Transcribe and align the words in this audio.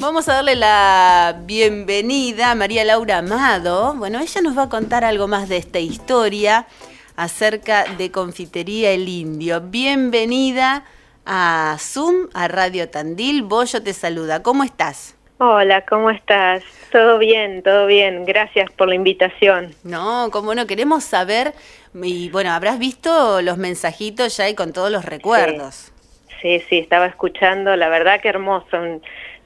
Vamos 0.00 0.30
a 0.30 0.36
darle 0.36 0.56
la 0.56 1.42
bienvenida 1.44 2.52
a 2.52 2.54
María 2.54 2.84
Laura 2.84 3.18
Amado. 3.18 3.92
Bueno, 3.94 4.18
ella 4.18 4.40
nos 4.40 4.56
va 4.56 4.62
a 4.62 4.68
contar 4.70 5.04
algo 5.04 5.28
más 5.28 5.50
de 5.50 5.58
esta 5.58 5.78
historia 5.78 6.66
acerca 7.16 7.84
de 7.98 8.10
Confitería 8.10 8.92
El 8.92 9.10
Indio. 9.10 9.60
Bienvenida 9.60 10.84
a 11.26 11.76
Zoom, 11.78 12.28
a 12.32 12.48
Radio 12.48 12.88
Tandil. 12.88 13.42
Bollo 13.42 13.82
te 13.82 13.92
saluda. 13.92 14.42
¿Cómo 14.42 14.64
estás? 14.64 15.18
Hola, 15.36 15.84
¿cómo 15.84 16.10
estás? 16.10 16.62
Todo 16.90 17.18
bien, 17.18 17.62
todo 17.62 17.86
bien. 17.86 18.24
Gracias 18.24 18.70
por 18.72 18.88
la 18.88 18.94
invitación. 18.94 19.74
No, 19.84 20.30
como 20.32 20.54
no, 20.54 20.66
queremos 20.66 21.04
saber, 21.04 21.52
y 21.92 22.30
bueno, 22.30 22.52
habrás 22.52 22.78
visto 22.78 23.42
los 23.42 23.58
mensajitos 23.58 24.34
ya 24.38 24.48
y 24.48 24.54
con 24.54 24.72
todos 24.72 24.90
los 24.90 25.04
recuerdos. 25.04 25.92
Sí, 26.40 26.60
sí, 26.70 26.78
estaba 26.78 27.04
escuchando, 27.04 27.76
la 27.76 27.90
verdad 27.90 28.18
que 28.22 28.28
hermoso, 28.28 28.78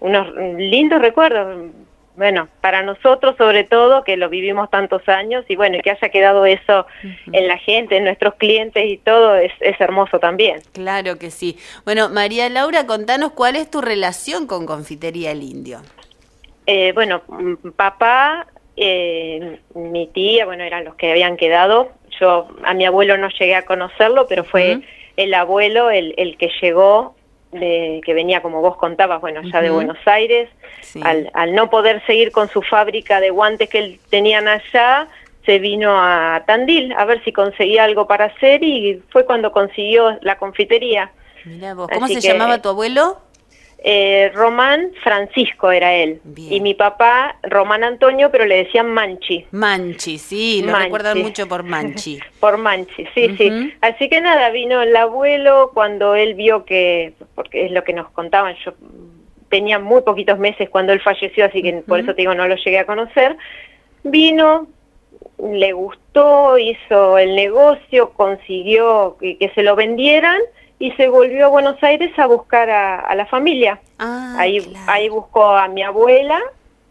unos 0.05 0.35
lindos 0.59 1.01
recuerdos, 1.01 1.71
bueno, 2.15 2.47
para 2.61 2.83
nosotros 2.83 3.37
sobre 3.39 3.65
todo, 3.65 4.05
que 4.05 4.19
lo 4.19 4.29
vivimos 4.29 4.69
tantos 4.71 5.09
años 5.09 5.47
y 5.49 5.57
bueno, 5.57 5.79
que 5.83 5.91
haya 5.91 6.11
quedado 6.11 6.45
eso 6.45 6.87
en 7.33 7.49
la 7.49 7.57
gente, 7.57 7.97
en 7.97 8.05
nuestros 8.05 8.35
clientes 8.35 8.85
y 8.87 8.99
todo, 8.99 9.35
es, 9.35 9.53
es, 9.61 9.81
hermoso 9.81 10.19
también. 10.19 10.61
Claro 10.73 11.19
que 11.19 11.31
sí. 11.31 11.57
Bueno, 11.87 12.11
María 12.11 12.51
Laura, 12.51 12.87
contanos 12.87 13.33
cuál 13.33 13.57
es 13.57 13.71
tu 13.71 13.81
relación 13.81 14.47
con 14.47 14.67
Confitería 14.67 15.31
El 15.31 15.43
Indio. 15.43 15.81
Eh, 16.67 16.93
bueno, 16.93 17.23
papá, 17.75 18.47
eh, 18.77 19.59
mi 19.75 20.07
tía, 20.09 20.45
bueno, 20.45 20.65
eran 20.65 20.85
los 20.85 20.97
que 20.97 21.13
habían 21.13 21.39
quedado. 21.39 21.93
Yo 22.21 22.49
a 22.63 22.75
mi 22.75 22.85
abuelo 22.85 23.17
no 23.17 23.31
llegué 23.31 23.55
a 23.55 23.65
conocerlo, 23.65 24.27
pero 24.29 24.45
fue 24.45 24.83
el 25.17 25.33
abuelo 25.33 25.91
el, 25.91 26.13
el 26.19 26.37
que 26.37 26.51
llegó 26.61 27.17
que 27.61 28.15
venía, 28.15 28.43
como 28.43 28.61
vos 28.61 28.77
contabas, 28.77 29.21
bueno, 29.21 29.43
ya 29.43 29.61
de 29.61 29.71
Buenos 29.71 29.99
Aires, 30.07 30.49
al, 31.03 31.31
al, 31.35 31.55
no 31.55 31.71
poder 31.71 32.05
seguir 32.07 32.33
con 32.33 32.49
su 32.49 32.63
fábrica 32.63 33.21
de 33.21 33.31
guantes 33.31 33.69
que 33.69 33.79
él 33.79 34.01
tenían 34.11 34.49
allá, 34.49 35.09
se 35.45 35.59
vino 35.59 35.97
a 35.99 36.43
Tandil 36.47 36.93
a 36.93 37.05
ver 37.05 37.23
si 37.25 37.33
conseguía 37.33 37.85
algo 37.85 38.07
para 38.07 38.27
hacer 38.27 38.63
y 38.63 39.03
fue 39.11 39.25
cuando 39.25 39.53
consiguió 39.53 40.19
la 40.23 40.39
confitería. 40.39 41.11
¿cómo 41.93 42.09
se 42.09 42.21
llamaba 42.21 42.63
tu 42.63 42.71
abuelo? 42.71 43.19
Eh, 43.87 44.31
Román 44.33 44.93
Francisco 45.03 45.71
era 45.71 45.93
él. 45.93 46.19
Y 46.35 46.59
mi 46.63 46.73
papá, 46.73 47.37
Román 47.43 47.85
Antonio, 47.85 48.31
pero 48.31 48.47
le 48.47 48.65
decían 48.65 48.91
Manchi. 48.91 49.45
Manchi, 49.51 50.17
sí, 50.17 50.63
lo 50.65 50.75
recuerdan 50.75 51.19
mucho 51.19 51.47
por 51.47 51.65
Manchi. 51.65 52.19
por 52.41 52.57
Manchi, 52.57 53.05
sí, 53.15 53.37
sí. 53.37 53.75
Así 53.83 54.09
que 54.09 54.23
nada, 54.23 54.49
vino 54.49 54.81
el 54.81 54.97
abuelo 54.97 55.71
cuando 55.75 56.15
él 56.15 56.33
vio 56.33 56.65
que, 56.65 57.13
porque 57.35 57.67
es 57.67 57.73
lo 57.73 57.85
que 57.85 57.93
nos 57.93 58.11
contaban, 58.13 58.57
yo 58.65 58.73
tenía 59.51 59.79
muy 59.79 60.01
poquitos 60.01 60.39
meses 60.39 60.71
cuando 60.71 60.95
él 60.95 61.03
falleció, 61.03 61.45
así 61.45 61.61
que 61.61 61.75
por 61.87 62.01
eso 62.01 62.15
te 62.15 62.23
digo, 62.23 62.35
no 62.35 62.49
lo 62.49 62.57
llegué 62.57 62.79
a 62.79 62.87
conocer. 62.87 63.37
Vino, 64.03 64.67
le 65.39 65.73
gustó, 65.75 66.57
hizo 66.57 67.19
el 67.19 67.37
negocio, 67.37 68.15
consiguió 68.15 69.19
que 69.21 69.53
se 69.55 69.63
lo 69.63 69.77
vendieran 69.77 70.41
y 70.85 70.91
se 70.93 71.09
volvió 71.09 71.47
a 71.47 71.49
Buenos 71.49 71.83
Aires 71.83 72.13
a 72.19 72.27
buscar 72.27 72.69
a, 72.69 73.15
la 73.15 73.25
familia. 73.25 73.81
Ah, 73.99 74.37
ahí, 74.39 74.61
ahí 74.87 75.09
buscó 75.09 75.47
a 75.47 75.67
mi 75.67 75.83
abuela 75.83 76.39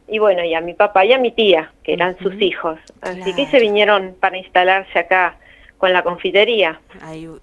y 0.07 0.17
bueno, 0.17 0.43
y 0.43 0.55
a 0.55 0.61
mi 0.61 0.73
papá 0.73 1.05
y 1.05 1.13
a 1.13 1.19
mi 1.19 1.31
tía, 1.31 1.71
que 1.83 1.93
eran 1.93 2.17
sus 2.17 2.33
hijos. 2.41 2.79
Así 3.01 3.35
que 3.35 3.45
se 3.51 3.59
vinieron 3.59 4.15
para 4.19 4.35
instalarse 4.37 4.97
acá 4.97 5.35
con 5.77 5.93
la 5.93 6.01
confitería. 6.01 6.81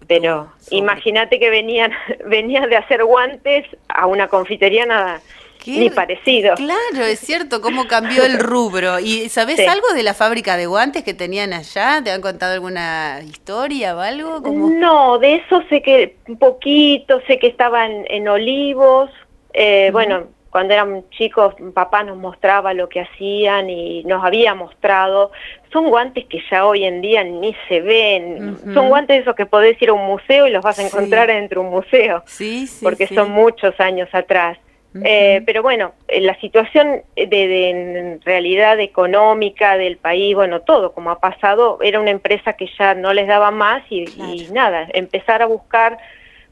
Pero 0.08 0.50
imagínate 0.70 1.38
que 1.38 1.50
venían, 1.50 1.92
venían 2.26 2.68
de 2.68 2.78
hacer 2.78 3.04
guantes 3.04 3.64
a 3.86 4.06
una 4.06 4.26
confitería 4.26 4.86
nada 4.86 5.20
ni 5.66 5.90
parecido. 5.90 6.54
Claro, 6.54 7.04
es 7.04 7.20
cierto, 7.20 7.60
cómo 7.60 7.86
cambió 7.86 8.24
el 8.24 8.38
rubro. 8.38 8.98
¿Y 8.98 9.28
sabes 9.28 9.60
algo 9.68 9.92
de 9.94 10.02
la 10.02 10.14
fábrica 10.14 10.56
de 10.56 10.66
guantes 10.66 11.04
que 11.04 11.14
tenían 11.14 11.52
allá? 11.52 12.00
¿Te 12.02 12.10
han 12.10 12.20
contado 12.20 12.54
alguna 12.54 13.20
historia 13.24 13.96
o 13.96 14.00
algo? 14.00 14.40
No, 14.40 15.18
de 15.18 15.36
eso 15.36 15.62
sé 15.68 15.82
que 15.82 16.16
un 16.28 16.38
poquito, 16.38 17.20
sé 17.26 17.38
que 17.38 17.46
estaban 17.46 18.04
en 18.08 18.28
Olivos. 18.28 19.10
Eh, 19.52 19.90
bueno, 19.92 20.28
cuando 20.50 20.74
eran 20.74 21.04
chicos, 21.10 21.54
papá 21.74 22.02
nos 22.02 22.16
mostraba 22.16 22.74
lo 22.74 22.88
que 22.88 23.00
hacían 23.00 23.70
y 23.70 24.02
nos 24.04 24.24
había 24.24 24.54
mostrado. 24.54 25.30
Son 25.72 25.88
guantes 25.88 26.26
que 26.26 26.42
ya 26.50 26.66
hoy 26.66 26.84
en 26.84 27.00
día 27.00 27.22
ni 27.22 27.54
se 27.68 27.80
ven. 27.80 28.58
Son 28.74 28.88
guantes 28.88 29.22
esos 29.22 29.36
que 29.36 29.46
podés 29.46 29.80
ir 29.80 29.90
a 29.90 29.92
un 29.92 30.06
museo 30.06 30.48
y 30.48 30.50
los 30.50 30.64
vas 30.64 30.78
a 30.80 30.82
encontrar 30.82 31.28
dentro 31.28 31.60
de 31.60 31.68
un 31.68 31.72
museo. 31.72 32.24
Sí, 32.26 32.66
sí. 32.66 32.84
Porque 32.84 33.06
son 33.06 33.30
muchos 33.30 33.78
años 33.78 34.08
atrás. 34.12 34.58
Eh, 35.04 35.42
pero 35.46 35.62
bueno, 35.62 35.92
eh, 36.08 36.20
la 36.20 36.38
situación 36.40 37.02
de, 37.14 37.70
en 37.70 38.20
realidad 38.22 38.80
económica 38.80 39.76
del 39.76 39.98
país, 39.98 40.34
bueno, 40.34 40.62
todo 40.62 40.92
como 40.92 41.10
ha 41.10 41.20
pasado, 41.20 41.78
era 41.80 42.00
una 42.00 42.10
empresa 42.10 42.54
que 42.54 42.68
ya 42.78 42.94
no 42.94 43.12
les 43.12 43.28
daba 43.28 43.52
más 43.52 43.84
y, 43.88 44.48
nada, 44.52 44.88
empezar 44.92 45.42
a 45.42 45.46
buscar 45.46 45.98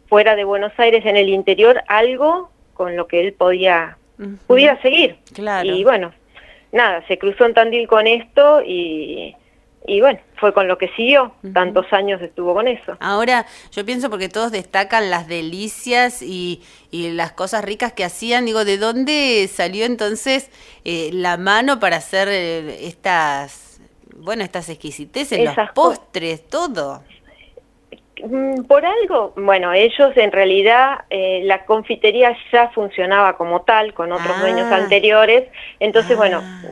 fuera 0.07 0.37
de 0.37 0.45
Buenos 0.45 0.73
Aires, 0.79 1.05
en 1.05 1.17
el 1.17 1.29
interior, 1.29 1.83
algo 1.89 2.51
con 2.75 2.97
lo 2.97 3.09
que 3.09 3.21
él 3.21 3.33
podía, 3.33 3.99
pudiera 4.47 4.81
seguir. 4.83 5.17
Y 5.65 5.83
bueno, 5.83 6.13
nada, 6.71 7.05
se 7.09 7.19
cruzó 7.19 7.45
en 7.45 7.55
Tandil 7.55 7.89
con 7.89 8.07
esto 8.07 8.63
y 8.65 9.35
y 9.87 10.01
bueno, 10.01 10.21
fue 10.37 10.53
con 10.53 10.69
lo 10.69 10.77
que 10.77 10.89
siguió, 10.89 11.33
tantos 11.55 11.91
años 11.93 12.21
estuvo 12.21 12.53
con 12.55 12.69
eso. 12.69 12.97
Ahora, 13.01 13.47
yo 13.73 13.85
pienso 13.85 14.11
porque 14.11 14.29
todos 14.29 14.53
destacan 14.53 15.11
las 15.11 15.29
delicias 15.29 16.21
y, 16.21 16.63
y 16.91 17.11
las 17.13 17.33
cosas 17.33 17.65
ricas 17.65 17.93
que 17.93 18.05
hacían, 18.05 18.45
digo, 18.45 18.65
¿de 18.65 18.77
dónde 18.77 19.49
salió 19.51 19.87
entonces 19.87 20.51
eh, 20.85 21.11
la 21.13 21.37
mano 21.37 21.81
para 21.81 21.97
hacer 21.97 22.29
eh, 22.31 22.87
estas, 22.87 23.81
bueno, 24.17 24.43
estas 24.43 24.69
exquisiteces, 24.69 25.43
los 25.43 25.71
postres, 25.75 26.47
todo? 26.49 27.03
Mm, 28.23 28.65
por 28.65 28.85
algo, 28.85 29.33
bueno, 29.37 29.73
ellos 29.73 30.17
en 30.17 30.33
realidad, 30.33 31.05
eh, 31.09 31.43
la 31.45 31.65
confitería 31.65 32.37
ya 32.53 32.69
funcionaba 32.71 33.37
como 33.37 33.63
tal, 33.63 33.95
con 33.95 34.13
otros 34.13 34.41
dueños 34.41 34.67
ah. 34.71 34.77
anteriores, 34.77 35.49
entonces, 35.81 36.17
bueno, 36.17 36.41
ah. 36.43 36.63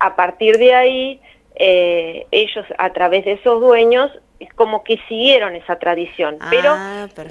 a 0.00 0.16
partir 0.16 0.58
de 0.58 0.74
ahí 0.74 1.20
eh, 1.62 2.26
ellos 2.30 2.64
a 2.78 2.90
través 2.94 3.26
de 3.26 3.32
esos 3.32 3.60
dueños 3.60 4.10
como 4.56 4.82
que 4.82 4.98
siguieron 5.08 5.54
esa 5.54 5.78
tradición, 5.78 6.38
ah, 6.40 6.48
pero 6.48 6.74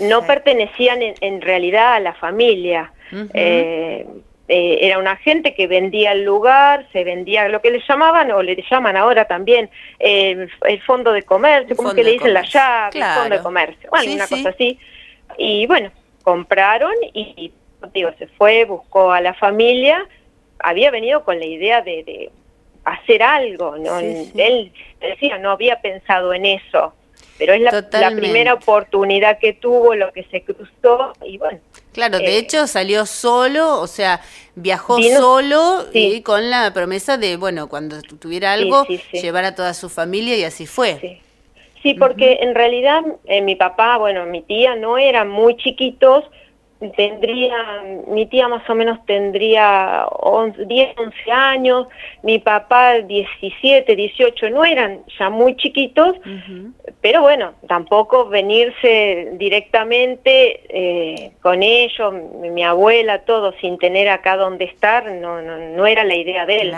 no 0.08 0.22
pertenecían 0.28 1.00
en, 1.02 1.42
realidad 1.42 1.96
a 1.96 2.00
la 2.00 2.14
familia. 2.14 2.94
Eh, 3.34 4.06
eh, 4.48 4.78
era 4.82 5.00
una 5.00 5.16
gente 5.16 5.56
que 5.56 5.66
vendía 5.66 6.12
el 6.12 6.26
lugar, 6.26 6.88
se 6.94 7.04
vendía 7.04 7.50
lo 7.50 7.60
que 7.60 7.72
le 7.72 7.82
llamaban, 7.90 8.30
o 8.30 8.44
le 8.44 8.64
llaman 8.70 8.96
ahora 8.96 9.26
también, 9.26 9.72
el 9.98 10.82
fondo 10.86 11.12
de 11.12 11.24
comercio, 11.24 11.76
como 11.76 11.96
que 11.96 12.04
le 12.04 12.12
dicen 12.12 12.32
la 12.32 12.44
llave, 12.44 13.00
el 13.00 13.04
fondo 13.04 13.36
de 13.36 13.42
comercio, 13.42 13.90
bueno, 13.90 14.14
una 14.14 14.28
cosa 14.28 14.50
así. 14.50 14.78
Y 15.40 15.66
bueno, 15.66 15.92
compraron 16.22 16.94
y, 17.14 17.52
digo, 17.96 18.12
se 18.20 18.28
fue, 18.28 18.66
buscó 18.66 19.12
a 19.12 19.22
la 19.22 19.34
familia, 19.34 20.08
había 20.60 20.92
venido 20.92 21.24
con 21.24 21.40
la 21.40 21.46
idea 21.46 21.82
de 21.82 22.30
hacer 22.86 23.24
algo, 23.24 23.78
¿no? 23.78 24.00
Él 24.00 24.72
decía, 25.00 25.38
no 25.38 25.52
había 25.52 25.82
pensado 25.82 26.34
en 26.34 26.46
eso, 26.46 26.94
pero 27.38 27.54
es 27.54 27.62
la, 27.62 28.12
primera 28.12 28.54
oportunidad 28.54 29.40
que 29.40 29.54
tuvo, 29.54 29.96
lo 29.96 30.12
que 30.12 30.24
se 30.26 30.44
cruzó 30.44 31.14
y 31.26 31.38
bueno. 31.38 31.60
Claro, 31.94 32.18
de 32.18 32.26
eh, 32.26 32.38
hecho 32.38 32.68
salió 32.68 33.06
solo, 33.06 33.80
o 33.80 33.88
sea, 33.88 34.22
viajó 34.56 35.02
solo 35.02 35.86
y 35.94 36.22
con 36.22 36.50
la 36.50 36.72
promesa 36.74 37.18
de, 37.18 37.38
bueno, 37.38 37.68
cuando 37.68 38.02
tuviera 38.02 38.54
algo, 38.54 38.86
llevar 39.14 39.46
a 39.46 39.56
toda 39.56 39.74
su 39.74 39.90
familia 39.90 40.36
y 40.36 40.44
así 40.44 40.66
fue. 40.66 41.22
Sí, 41.82 41.94
porque 41.94 42.40
en 42.42 42.56
realidad 42.56 43.02
eh, 43.26 43.42
mi 43.42 43.56
papá, 43.56 43.98
bueno, 43.98 44.26
mi 44.26 44.42
tía 44.42 44.76
no 44.76 44.98
eran 44.98 45.30
muy 45.30 45.56
chiquitos, 45.56 46.26
tendría, 46.96 47.84
mi 48.08 48.26
tía 48.26 48.48
más 48.48 48.68
o 48.70 48.76
menos 48.76 49.06
tendría 49.06 50.06
10, 50.58 50.98
11 50.98 51.32
años, 51.32 51.88
mi 52.24 52.40
papá 52.40 53.00
17, 53.00 53.96
18, 53.96 54.50
no 54.50 54.64
eran 54.64 55.02
ya 55.18 55.30
muy 55.30 55.58
chiquitos, 55.58 56.16
pero 57.02 57.22
bueno, 57.22 57.54
tampoco 57.68 58.30
venirse 58.30 59.32
directamente 59.34 60.62
eh, 60.70 61.32
con 61.42 61.64
ellos, 61.64 62.14
mi, 62.14 62.64
abuela, 62.64 63.20
todo, 63.20 63.54
sin 63.60 63.78
tener 63.78 64.08
acá 64.08 64.38
donde 64.38 64.66
estar, 64.66 65.12
no, 65.12 65.42
no, 65.42 65.58
no 65.58 65.86
era 65.86 66.06
la 66.06 66.16
idea 66.16 66.46
de 66.46 66.62
él. 66.62 66.74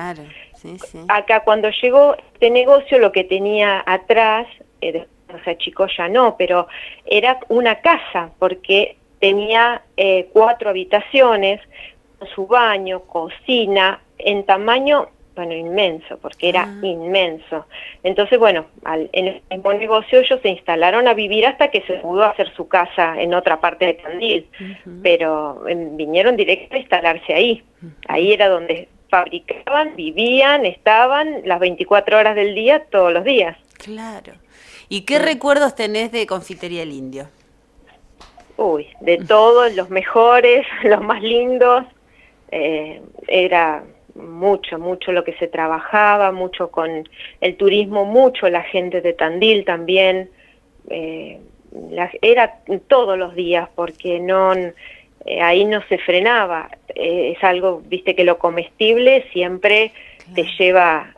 Acá 1.10 1.42
cuando 1.42 1.70
llegó 1.82 2.16
este 2.34 2.50
negocio, 2.50 2.98
lo 2.98 3.12
que 3.12 3.24
tenía 3.24 3.84
atrás, 3.86 4.48
eh, 4.82 5.06
o 5.34 5.44
sea, 5.44 5.58
chicos 5.58 5.92
ya 5.96 6.08
no, 6.08 6.36
pero 6.38 6.68
era 7.06 7.40
una 7.50 7.82
casa, 7.82 8.32
porque 8.40 8.98
tenía 9.22 9.84
eh, 9.96 10.30
cuatro 10.34 10.70
habitaciones, 10.70 11.62
su 12.36 12.48
baño, 12.48 13.02
cocina, 13.04 14.02
en 14.18 14.46
tamaño 14.46 15.08
bueno, 15.36 15.54
inmenso, 15.54 16.18
porque 16.18 16.50
era 16.50 16.64
ah. 16.64 16.86
inmenso. 16.86 17.66
Entonces, 18.04 18.38
bueno, 18.38 18.66
en 18.86 19.28
el 19.28 19.42
mismo 19.50 19.74
negocio 19.74 20.20
ellos 20.20 20.40
se 20.42 20.50
instalaron 20.50 21.08
a 21.08 21.14
vivir 21.14 21.46
hasta 21.46 21.70
que 21.72 21.82
se 21.84 21.94
pudo 21.96 22.24
hacer 22.24 22.54
su 22.54 22.68
casa 22.68 23.20
en 23.20 23.34
otra 23.34 23.62
parte 23.62 23.86
de 23.86 23.94
Tandil, 23.94 24.48
pero 25.02 25.68
em, 25.68 25.96
vinieron 25.96 26.36
directo 26.36 26.76
a 26.76 26.80
instalarse 26.80 27.34
ahí. 27.34 27.64
Ahí 28.08 28.34
era 28.34 28.50
donde 28.50 28.90
fabricaban, 29.10 29.96
vivían, 29.96 30.66
estaban 30.66 31.42
las 31.46 31.60
24 31.60 32.18
horas 32.18 32.36
del 32.36 32.54
día, 32.54 32.84
todos 32.92 33.14
los 33.14 33.24
días. 33.24 33.58
Claro. 33.78 34.34
¿Y 34.90 35.02
qué 35.02 35.20
recuerdos 35.20 35.76
tenés 35.76 36.12
de 36.12 36.28
Confitería 36.28 36.84
El 36.84 36.92
Indio? 36.92 37.30
Uy, 38.62 38.88
de 39.00 39.18
todos, 39.18 39.76
los 39.76 39.90
mejores, 39.90 40.68
los 40.84 41.02
más 41.02 41.24
lindos. 41.24 41.84
Eh, 42.52 43.02
era 43.28 43.84
mucho, 44.14 44.78
mucho 44.78 45.12
lo 45.12 45.24
que 45.24 45.34
se 45.38 45.48
trabajaba, 45.48 46.32
mucho 46.32 46.70
con 46.70 47.10
el 47.40 47.56
turismo, 47.56 48.06
mucho 48.06 48.48
la 48.50 48.62
gente 48.62 49.02
de 49.02 49.14
Tandil 49.14 49.66
también. 49.66 50.30
Eh, 50.92 51.40
era 52.22 52.60
todos 52.88 53.18
los 53.18 53.34
días 53.34 53.68
porque 53.74 54.20
no 54.20 54.54
eh, 54.54 55.42
ahí 55.42 55.66
no 55.66 55.82
se 55.88 55.98
frenaba. 55.98 56.70
Es 56.94 57.44
algo, 57.44 57.82
viste 57.84 58.16
que 58.16 58.24
lo 58.24 58.38
comestible 58.38 59.26
siempre 59.34 59.92
te 60.36 60.44
lleva 60.60 61.16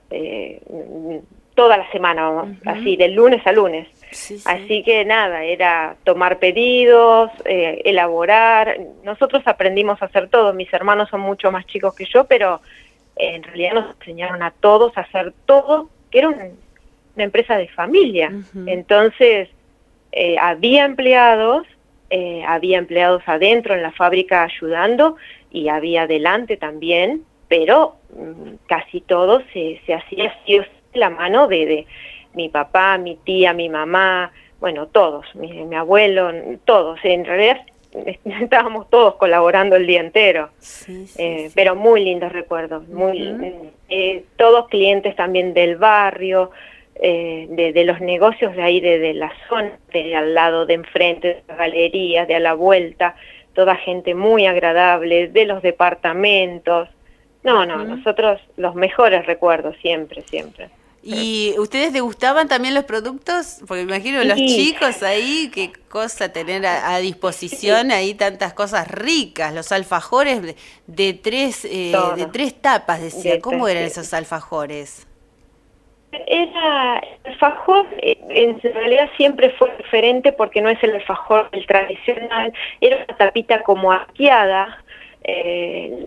toda 1.56 1.78
la 1.78 1.92
semana, 1.92 2.58
así, 2.66 2.96
de 2.96 3.10
lunes 3.10 3.46
a 3.46 3.52
lunes. 3.52 3.88
Así 4.46 4.84
que 4.84 5.06
nada, 5.06 5.44
era 5.44 5.96
tomar 6.04 6.40
pedidos, 6.40 7.32
elaborar. 7.46 8.80
Nosotros 9.04 9.44
aprendimos 9.46 10.02
a 10.02 10.06
hacer 10.06 10.30
todo. 10.30 10.54
Mis 10.54 10.72
hermanos 10.74 11.10
son 11.10 11.22
mucho 11.22 11.52
más 11.52 11.66
chicos 11.66 11.96
que 11.96 12.06
yo, 12.06 12.26
pero 12.26 12.62
en 13.16 13.44
realidad 13.44 13.74
nos 13.74 13.96
enseñaron 14.00 14.42
a 14.44 14.52
todos 14.52 14.98
a 14.98 15.02
hacer 15.02 15.34
todo, 15.46 15.90
que 16.12 16.20
era 16.20 16.30
una 16.30 17.24
empresa 17.24 17.58
de 17.58 17.68
familia. 17.68 18.32
Entonces, 18.66 19.50
eh, 20.12 20.38
había 20.40 20.86
empleados, 20.86 21.66
eh, 22.12 22.44
había 22.48 22.78
empleados 22.78 23.24
adentro 23.26 23.74
en 23.74 23.82
la 23.82 23.92
fábrica 23.92 24.44
ayudando 24.44 25.18
y 25.52 25.70
había 25.70 26.04
adelante 26.04 26.56
también, 26.56 27.24
pero 27.48 27.96
mm, 28.16 28.56
casi 28.68 29.02
todo 29.02 29.42
se, 29.54 29.82
se 29.86 29.96
hacía 29.96 30.32
así 30.42 30.60
la 30.94 31.10
mano 31.10 31.48
de, 31.48 31.66
de, 31.66 31.88
mi 32.34 32.50
papá, 32.50 32.98
mi 32.98 33.16
tía, 33.16 33.54
mi 33.54 33.70
mamá, 33.70 34.32
bueno, 34.60 34.88
todos, 34.88 35.26
mi, 35.36 35.52
mi 35.66 35.76
abuelo, 35.76 36.32
todos. 36.66 37.00
En 37.04 37.26
realidad 37.26 37.62
estábamos 38.42 38.90
todos 38.90 39.16
colaborando 39.16 39.76
el 39.76 39.88
día 39.88 40.02
entero. 40.02 40.50
Eh, 41.18 41.52
pero 41.54 41.76
muy 41.76 42.04
lindos 42.04 42.32
recuerdos, 42.32 42.88
muy 42.88 43.36
eh, 43.90 44.24
todos 44.38 44.68
clientes 44.70 45.16
también 45.16 45.54
del 45.54 45.78
barrio, 45.78 46.52
eh, 46.96 47.48
de, 47.50 47.84
los 47.84 48.00
negocios 48.02 48.56
de 48.56 48.62
ahí, 48.62 48.80
de, 48.80 49.14
la 49.14 49.32
zona, 49.50 49.78
de 49.92 50.16
al 50.16 50.34
lado 50.34 50.66
de 50.66 50.76
enfrente, 50.76 51.28
de 51.28 51.44
las 51.48 51.58
galerías, 51.58 52.28
de 52.28 52.36
a 52.36 52.40
la 52.40 52.54
vuelta, 52.54 53.16
toda 53.54 53.76
gente 53.76 54.16
muy 54.16 54.46
agradable, 54.46 55.28
de 55.28 55.46
los 55.46 55.62
departamentos. 55.62 56.90
No, 57.44 57.66
no, 57.66 57.84
nosotros 57.84 58.40
los 58.58 58.74
mejores 58.76 59.26
recuerdos 59.26 59.76
siempre, 59.82 60.22
siempre. 60.22 60.70
¿Y 61.06 61.54
ustedes 61.60 61.92
degustaban 61.92 62.48
también 62.48 62.74
los 62.74 62.86
productos? 62.86 63.62
Porque 63.68 63.84
me 63.84 63.96
imagino 63.96 64.24
los 64.24 64.38
chicos 64.38 65.04
ahí, 65.04 65.52
qué 65.54 65.74
cosa 65.90 66.32
tener 66.32 66.66
a, 66.66 66.98
disposición 67.00 67.92
ahí 67.92 68.14
tantas 68.14 68.54
cosas 68.54 68.90
ricas, 68.90 69.54
los 69.54 69.74
alfajores 69.74 70.56
de, 70.88 71.14
tres 71.14 71.66
eh, 71.66 71.94
de 72.16 72.26
tres 72.28 72.62
tapas, 72.62 73.02
decía. 73.02 73.42
¿Cómo 73.42 73.68
eran 73.68 73.84
esos 73.84 74.14
alfajores? 74.14 75.06
Era 76.26 77.00
el 77.00 77.34
alfajor, 77.34 77.86
eh, 77.98 78.18
en 78.30 78.62
realidad 78.62 79.10
siempre 79.18 79.50
fue 79.58 79.76
diferente 79.78 80.32
porque 80.32 80.62
no 80.62 80.70
es 80.70 80.82
el 80.84 80.96
alfajor 80.96 81.50
el 81.52 81.66
tradicional, 81.66 82.54
era 82.80 82.98
una 82.98 83.18
tapita 83.18 83.62
como 83.64 83.92
arqueada, 83.92 84.84
eh, 85.26 86.06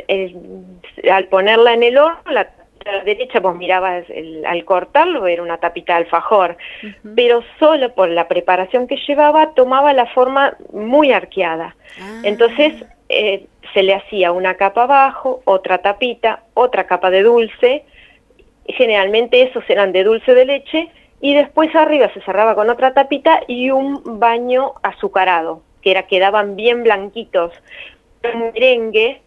al 1.11 1.25
ponerla 1.29 1.75
en 1.75 1.83
el 1.83 1.99
horno 1.99 2.31
la 2.31 2.49
la 2.93 3.05
derecha 3.05 3.41
vos 3.41 3.57
mirabas 3.57 4.05
al 4.47 4.65
cortarlo, 4.65 5.27
era 5.27 5.43
una 5.43 5.59
tapita 5.59 5.95
de 5.95 6.05
alfajor, 6.05 6.57
pero 7.15 7.43
solo 7.59 7.95
por 7.95 8.09
la 8.09 8.29
preparación 8.29 8.87
que 8.87 8.97
llevaba 9.07 9.55
tomaba 9.55 9.93
la 9.93 10.07
forma 10.07 10.57
muy 10.73 11.13
arqueada. 11.13 11.77
Ah. 12.01 12.21
Entonces 12.25 12.75
eh, 13.09 13.47
se 13.75 13.83
le 13.83 13.95
hacía 13.95 14.33
una 14.33 14.55
capa 14.55 14.85
abajo, 14.85 15.43
otra 15.45 15.79
tapita, 15.79 16.45
otra 16.55 16.87
capa 16.87 17.11
de 17.11 17.23
dulce, 17.23 17.85
generalmente 18.67 19.43
esos 19.43 19.69
eran 19.69 19.93
de 19.93 20.05
dulce 20.05 20.35
de 20.35 20.45
leche, 20.45 20.91
y 21.21 21.35
después 21.35 21.75
arriba 21.75 22.11
se 22.13 22.21
cerraba 22.23 22.55
con 22.55 22.69
otra 22.69 22.93
tapita 22.93 23.41
y 23.47 23.71
un 23.71 24.21
baño 24.21 24.75
azucarado, 24.83 25.63
que 25.83 25.91
era 25.91 26.07
quedaban 26.07 26.57
bien 26.57 26.83
blanquitos. 26.83 27.53
Un 28.35 28.53
merengue 28.53 29.23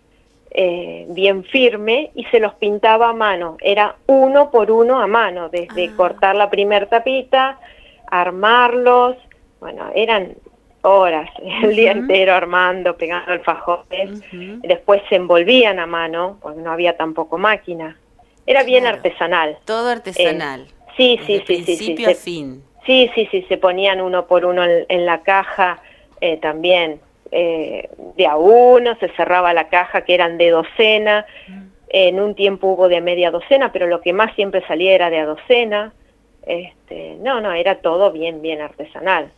eh, 0.52 1.06
bien 1.10 1.44
firme 1.44 2.12
y 2.16 2.26
se 2.26 2.40
los 2.40 2.54
pintaba 2.56 3.10
a 3.10 3.14
mano. 3.14 3.58
Era 3.62 3.96
uno 4.08 4.50
por 4.52 4.72
uno 4.72 5.00
a 5.00 5.08
mano, 5.08 5.50
desde 5.50 5.90
ah. 5.90 5.94
cortar 5.96 6.36
la 6.36 6.50
primer 6.50 6.88
tapita, 6.88 7.60
armarlos, 8.08 9.16
bueno, 9.60 9.92
eran 9.94 10.36
horas, 10.82 11.30
el 11.64 11.76
día 11.76 11.92
entero 11.92 12.34
armando, 12.34 12.98
pegando 12.98 13.32
alfajores, 13.32 14.22
después 14.32 15.02
se 15.10 15.16
envolvían 15.16 15.80
a 15.80 15.86
mano, 15.86 16.38
porque 16.42 16.62
no 16.62 16.72
había 16.72 16.98
tampoco 16.98 17.38
máquina. 17.38 17.98
Era 18.46 18.64
bien 18.64 18.88
artesanal. 18.88 19.58
Todo 19.66 19.90
artesanal. 19.90 20.62
Eh, 20.62 20.66
sí, 20.98 21.20
sí, 21.28 21.44
sí, 21.46 21.62
principio 21.64 22.08
sí, 22.08 22.12
a 22.12 22.16
fin. 22.16 22.64
Sí, 22.86 23.12
sí, 23.14 23.28
sí, 23.30 23.46
se 23.48 23.58
ponían 23.58 24.02
uno 24.02 24.26
por 24.26 24.46
uno 24.46 24.64
en, 24.64 25.06
la 25.06 25.22
caja 25.22 25.80
eh, 26.22 26.38
también 26.38 27.00
eh, 27.32 27.90
de 28.18 28.28
a 28.28 28.38
uno, 28.38 28.96
se 29.00 29.10
cerraba 29.16 29.54
la 29.54 29.70
caja 29.70 30.02
que 30.02 30.14
eran 30.14 30.38
de 30.38 30.50
docena, 30.50 31.26
en 31.90 32.20
un 32.20 32.36
tiempo 32.36 32.68
hubo 32.68 32.88
de 32.88 33.02
media 33.02 33.32
docena, 33.32 33.72
pero 33.72 33.88
lo 33.88 34.02
que 34.02 34.14
más 34.14 34.36
siempre 34.36 34.66
salía 34.68 34.94
era 34.94 35.10
de 35.10 35.20
a 35.20 35.26
docena. 35.26 35.94
Este, 36.44 37.18
no, 37.22 37.42
no, 37.42 37.52
era 37.52 37.82
todo 37.82 38.12
bien, 38.12 38.42
bien 38.42 38.62
artesanal. 38.62 39.32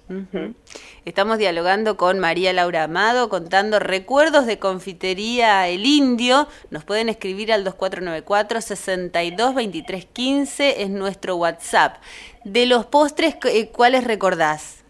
Estamos 1.03 1.39
dialogando 1.39 1.97
con 1.97 2.19
María 2.19 2.53
Laura 2.53 2.83
Amado, 2.83 3.27
contando 3.27 3.79
recuerdos 3.79 4.45
de 4.45 4.59
confitería 4.59 5.67
El 5.67 5.85
Indio. 5.85 6.47
Nos 6.69 6.85
pueden 6.85 7.09
escribir 7.09 7.51
al 7.51 7.63
2494 7.63 8.61
622315 8.61 10.83
es 10.83 10.89
nuestro 10.89 11.35
WhatsApp. 11.35 11.97
De 12.45 12.65
los 12.65 12.85
postres, 12.85 13.35
eh, 13.45 13.69
¿cuáles 13.69 14.05
recordás? 14.05 14.80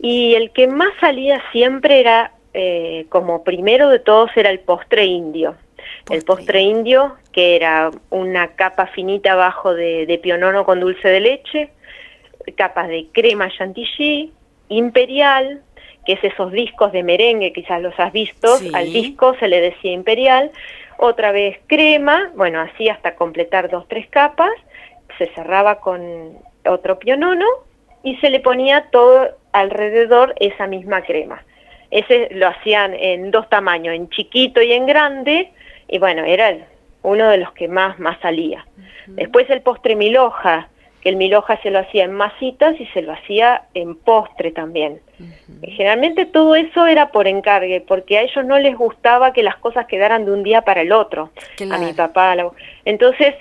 Y 0.00 0.34
el 0.34 0.50
que 0.52 0.68
más 0.68 0.92
salía 1.00 1.42
siempre 1.52 2.00
era, 2.00 2.32
eh, 2.54 3.06
como 3.08 3.44
primero 3.44 3.88
de 3.88 3.98
todos, 3.98 4.30
era 4.36 4.50
el 4.50 4.60
postre 4.60 5.04
indio. 5.04 5.56
El 6.10 6.22
postre 6.24 6.60
indio, 6.60 7.16
que 7.32 7.56
era 7.56 7.90
una 8.10 8.48
capa 8.48 8.86
finita 8.86 9.32
abajo 9.32 9.74
de, 9.74 10.06
de 10.06 10.18
pionono 10.18 10.64
con 10.64 10.80
dulce 10.80 11.08
de 11.08 11.20
leche, 11.20 11.70
capas 12.56 12.88
de 12.88 13.08
crema 13.12 13.50
chantilly, 13.50 14.32
imperial, 14.68 15.62
que 16.06 16.14
es 16.14 16.24
esos 16.24 16.52
discos 16.52 16.92
de 16.92 17.02
merengue, 17.02 17.52
quizás 17.52 17.82
los 17.82 17.98
has 17.98 18.12
visto, 18.12 18.48
al 18.72 18.92
disco 18.92 19.34
se 19.38 19.48
le 19.48 19.60
decía 19.60 19.92
imperial, 19.92 20.50
otra 20.96 21.32
vez 21.32 21.58
crema, 21.66 22.32
bueno, 22.34 22.60
así 22.60 22.88
hasta 22.88 23.14
completar 23.14 23.70
dos, 23.70 23.86
tres 23.88 24.08
capas, 24.08 24.52
se 25.18 25.26
cerraba 25.34 25.80
con 25.80 26.38
otro 26.66 26.98
pionono 26.98 27.46
y 28.08 28.16
se 28.16 28.30
le 28.30 28.40
ponía 28.40 28.86
todo 28.90 29.28
alrededor 29.52 30.34
esa 30.40 30.66
misma 30.66 31.02
crema. 31.02 31.44
Ese 31.90 32.28
lo 32.32 32.48
hacían 32.48 32.94
en 32.94 33.30
dos 33.30 33.48
tamaños, 33.50 33.94
en 33.94 34.08
chiquito 34.08 34.62
y 34.62 34.72
en 34.72 34.86
grande, 34.86 35.50
y 35.88 35.98
bueno, 35.98 36.24
era 36.24 36.56
uno 37.02 37.28
de 37.28 37.36
los 37.36 37.52
que 37.52 37.68
más, 37.68 37.98
más 37.98 38.18
salía. 38.20 38.66
Después 39.08 39.48
el 39.50 39.60
postre 39.60 39.94
miloja, 39.94 40.68
que 41.02 41.10
el 41.10 41.16
miloja 41.16 41.60
se 41.62 41.70
lo 41.70 41.80
hacía 41.80 42.04
en 42.04 42.12
masitas 42.12 42.80
y 42.80 42.86
se 42.86 43.02
lo 43.02 43.12
hacía 43.12 43.64
en 43.74 43.94
postre 43.94 44.52
también. 44.52 45.00
Generalmente 45.62 46.24
todo 46.24 46.56
eso 46.56 46.86
era 46.86 47.10
por 47.12 47.28
encargue, 47.28 47.82
porque 47.86 48.16
a 48.16 48.22
ellos 48.22 48.44
no 48.46 48.58
les 48.58 48.76
gustaba 48.76 49.34
que 49.34 49.42
las 49.42 49.56
cosas 49.56 49.86
quedaran 49.86 50.24
de 50.24 50.32
un 50.32 50.42
día 50.42 50.62
para 50.62 50.80
el 50.80 50.92
otro. 50.92 51.30
A 51.70 51.78
mi 51.78 51.92
papá. 51.92 52.34
Entonces 52.84 53.34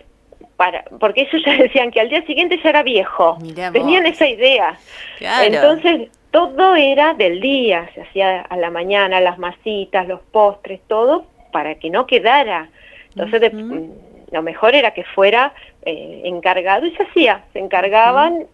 para, 0.58 0.84
porque 1.00 1.22
ellos 1.22 1.42
ya 1.46 1.56
decían 1.64 1.92
que 1.92 2.02
al 2.02 2.10
día 2.10 2.26
siguiente 2.26 2.60
ya 2.62 2.72
era 2.72 2.84
viejo, 2.84 3.38
tenían 3.72 4.06
esa 4.06 4.28
idea. 4.28 4.78
Entonces 5.20 6.10
todo 6.32 6.76
era 6.76 7.14
del 7.14 7.40
día, 7.40 7.90
se 7.94 8.02
hacía 8.02 8.42
a 8.42 8.58
la 8.58 8.70
mañana, 8.70 9.22
las 9.22 9.38
masitas, 9.38 10.08
los 10.08 10.20
postres, 10.20 10.82
todo 10.88 11.26
para 11.52 11.76
que 11.76 11.90
no 11.90 12.06
quedara. 12.06 12.70
Entonces 13.16 13.54
mm, 13.54 13.90
lo 14.32 14.42
mejor 14.42 14.76
era 14.76 14.92
que 14.92 15.04
fuera 15.04 15.54
eh, 15.84 16.24
encargado 16.26 16.86
y 16.86 16.96
se 16.96 17.04
hacía, 17.04 17.46
se 17.54 17.60
encargaban 17.60 18.46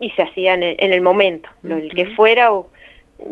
y 0.00 0.10
se 0.10 0.22
hacían 0.22 0.62
en, 0.62 0.92
el 0.92 1.00
momento, 1.00 1.48
lo, 1.62 1.76
el 1.76 1.92
que 1.94 2.06
fuera 2.14 2.50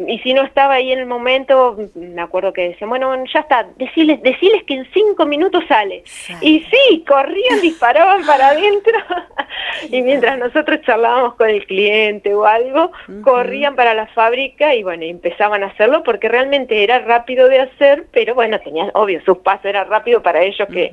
y 0.07 0.19
si 0.21 0.33
no 0.33 0.43
estaba 0.43 0.75
ahí 0.75 0.93
en 0.93 1.01
el 1.01 1.07
momento, 1.07 1.77
me 1.95 2.23
acuerdo 2.23 2.53
que 2.53 2.69
decían, 2.71 2.89
bueno, 2.89 3.13
ya 3.33 3.41
está, 3.41 3.67
deciles, 3.77 4.23
deciles 4.23 4.63
que 4.65 4.75
en 4.75 4.87
cinco 4.93 5.27
minutos 5.27 5.65
sale. 5.69 6.05
Y 6.41 6.61
sí, 6.61 7.05
corrían, 7.07 7.61
disparaban 7.63 8.25
para 8.25 8.49
adentro, 8.49 8.95
y 9.91 10.01
mientras 10.03 10.39
nosotros 10.39 10.81
charlábamos 10.83 11.35
con 11.35 11.51
el 11.51 11.67
cliente 11.67 12.33
o 12.35 12.47
algo, 12.47 12.93
corrían 13.23 13.75
para 13.75 13.93
la 13.93 14.07
fábrica 14.09 14.75
y 14.75 14.83
bueno, 14.83 15.05
empezaban 15.05 15.63
a 15.63 15.67
hacerlo 15.67 16.03
porque 16.05 16.29
realmente 16.29 16.85
era 16.85 17.01
rápido 17.01 17.49
de 17.49 17.61
hacer, 17.61 18.07
pero 18.13 18.35
bueno, 18.35 18.61
tenían, 18.61 18.91
obvio, 18.95 19.21
sus 19.25 19.39
pasos 19.39 19.67
era 19.67 19.85
rápido 19.85 20.23
para 20.23 20.43
ellos 20.43 20.69
que, 20.73 20.93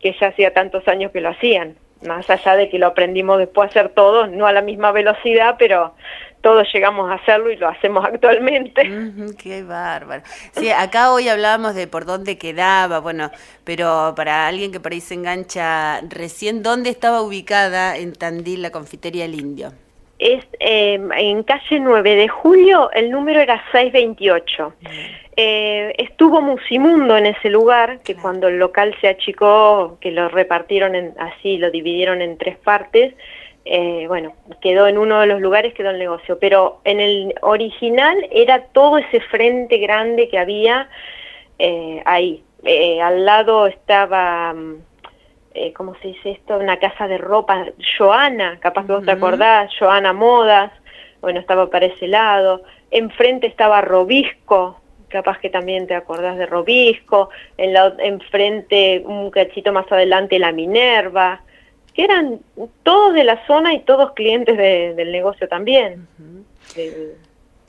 que 0.00 0.14
ya 0.20 0.28
hacía 0.28 0.52
tantos 0.52 0.86
años 0.88 1.12
que 1.12 1.20
lo 1.20 1.30
hacían. 1.30 1.76
Más 2.06 2.28
allá 2.28 2.56
de 2.56 2.68
que 2.68 2.78
lo 2.78 2.88
aprendimos 2.88 3.38
después 3.38 3.68
a 3.68 3.70
hacer 3.70 3.88
todo, 3.88 4.26
no 4.26 4.46
a 4.46 4.52
la 4.52 4.60
misma 4.60 4.92
velocidad, 4.92 5.56
pero 5.58 5.94
todos 6.46 6.72
llegamos 6.72 7.10
a 7.10 7.14
hacerlo 7.14 7.50
y 7.50 7.56
lo 7.56 7.66
hacemos 7.66 8.04
actualmente. 8.12 8.88
qué 9.36 9.64
bárbaro. 9.64 10.22
Sí, 10.52 10.70
acá 10.70 11.12
hoy 11.12 11.28
hablábamos 11.28 11.74
de 11.74 11.88
por 11.88 12.04
dónde 12.04 12.38
quedaba, 12.38 13.00
bueno, 13.00 13.32
pero 13.64 14.12
para 14.14 14.46
alguien 14.46 14.70
que 14.70 14.78
por 14.78 14.92
ahí 14.92 15.00
se 15.00 15.14
engancha 15.14 16.00
recién, 16.08 16.62
¿dónde 16.62 16.90
estaba 16.90 17.20
ubicada 17.22 17.96
en 17.96 18.12
Tandil 18.12 18.62
la 18.62 18.70
confitería 18.70 19.24
El 19.24 19.34
Indio? 19.34 19.72
Es 20.20 20.44
em, 20.60 21.10
en 21.12 21.42
calle 21.42 21.80
9 21.80 22.14
de 22.14 22.28
julio, 22.28 22.92
el 22.92 23.10
número 23.10 23.40
era 23.40 23.60
628. 23.72 24.72
Eh, 25.36 25.94
estuvo 25.98 26.40
Musimundo 26.42 27.16
en 27.16 27.26
ese 27.26 27.50
lugar, 27.50 27.98
que 28.04 28.14
cuando 28.14 28.46
el 28.46 28.60
local 28.60 28.94
se 29.00 29.08
achicó, 29.08 29.98
que 30.00 30.12
lo 30.12 30.28
repartieron 30.28 30.94
en, 30.94 31.12
así, 31.18 31.58
lo 31.58 31.72
dividieron 31.72 32.22
en 32.22 32.38
tres 32.38 32.56
partes, 32.56 33.14
eh, 33.68 34.04
bueno, 34.06 34.32
quedó 34.60 34.86
en 34.86 34.96
uno 34.96 35.18
de 35.18 35.26
los 35.26 35.40
lugares, 35.40 35.74
quedó 35.74 35.90
el 35.90 35.98
negocio, 35.98 36.38
pero 36.38 36.80
en 36.84 37.00
el 37.00 37.34
original 37.42 38.16
era 38.30 38.66
todo 38.66 38.98
ese 38.98 39.18
frente 39.22 39.78
grande 39.78 40.28
que 40.28 40.38
había 40.38 40.88
eh, 41.58 42.00
ahí. 42.04 42.44
Eh, 42.62 43.02
al 43.02 43.24
lado 43.24 43.66
estaba, 43.66 44.52
mm, 44.52 44.84
¿cómo 45.74 45.96
se 45.96 46.08
dice 46.08 46.30
esto? 46.30 46.58
Una 46.58 46.78
casa 46.78 47.08
de 47.08 47.18
ropa, 47.18 47.66
Joana, 47.98 48.60
capaz 48.60 48.86
que 48.86 48.92
vos 48.92 49.04
te 49.04 49.10
acordás, 49.10 49.68
Joana 49.76 50.12
Modas, 50.12 50.70
bueno, 51.20 51.40
estaba 51.40 51.68
para 51.68 51.86
ese 51.86 52.06
lado. 52.06 52.62
Enfrente 52.92 53.48
estaba 53.48 53.80
Robisco, 53.80 54.80
capaz 55.08 55.40
que 55.40 55.50
también 55.50 55.88
te 55.88 55.96
acordás 55.96 56.38
de 56.38 56.46
Robisco. 56.46 57.30
En 57.56 57.72
la, 57.72 57.92
enfrente, 57.98 59.02
un 59.04 59.32
cachito 59.32 59.72
más 59.72 59.90
adelante, 59.90 60.38
la 60.38 60.52
Minerva 60.52 61.40
que 61.96 62.04
eran 62.04 62.40
todos 62.82 63.14
de 63.14 63.24
la 63.24 63.46
zona 63.46 63.72
y 63.72 63.80
todos 63.80 64.12
clientes 64.12 64.58
del 64.58 65.10
negocio 65.10 65.48
también, 65.48 66.06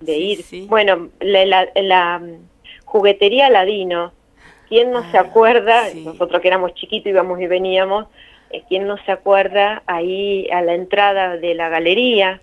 de, 0.02 0.18
ir. 0.18 0.44
Bueno, 0.68 1.10
la, 1.22 2.20
mm, 2.20 2.36
juguetería 2.84 3.50
Ladino, 3.50 4.12
¿quién 4.68 4.92
no 4.92 5.10
se 5.12 5.18
ah, 5.18 5.22
acuerda? 5.22 5.94
Nosotros 5.96 6.42
que 6.42 6.50
éramos 6.50 6.74
chiquitos 6.74 7.10
íbamos 7.10 7.40
y 7.40 7.48
veníamos, 7.48 8.08
eh, 8.50 8.64
¿quién 8.68 8.86
no 8.86 8.98
se 9.06 9.14
acuerda 9.14 9.82
ahí 9.88 10.50
a 10.52 10.62
la 10.62 10.74
entrada 10.74 11.38
de 11.38 11.56
la 11.56 11.70
galería? 11.70 12.42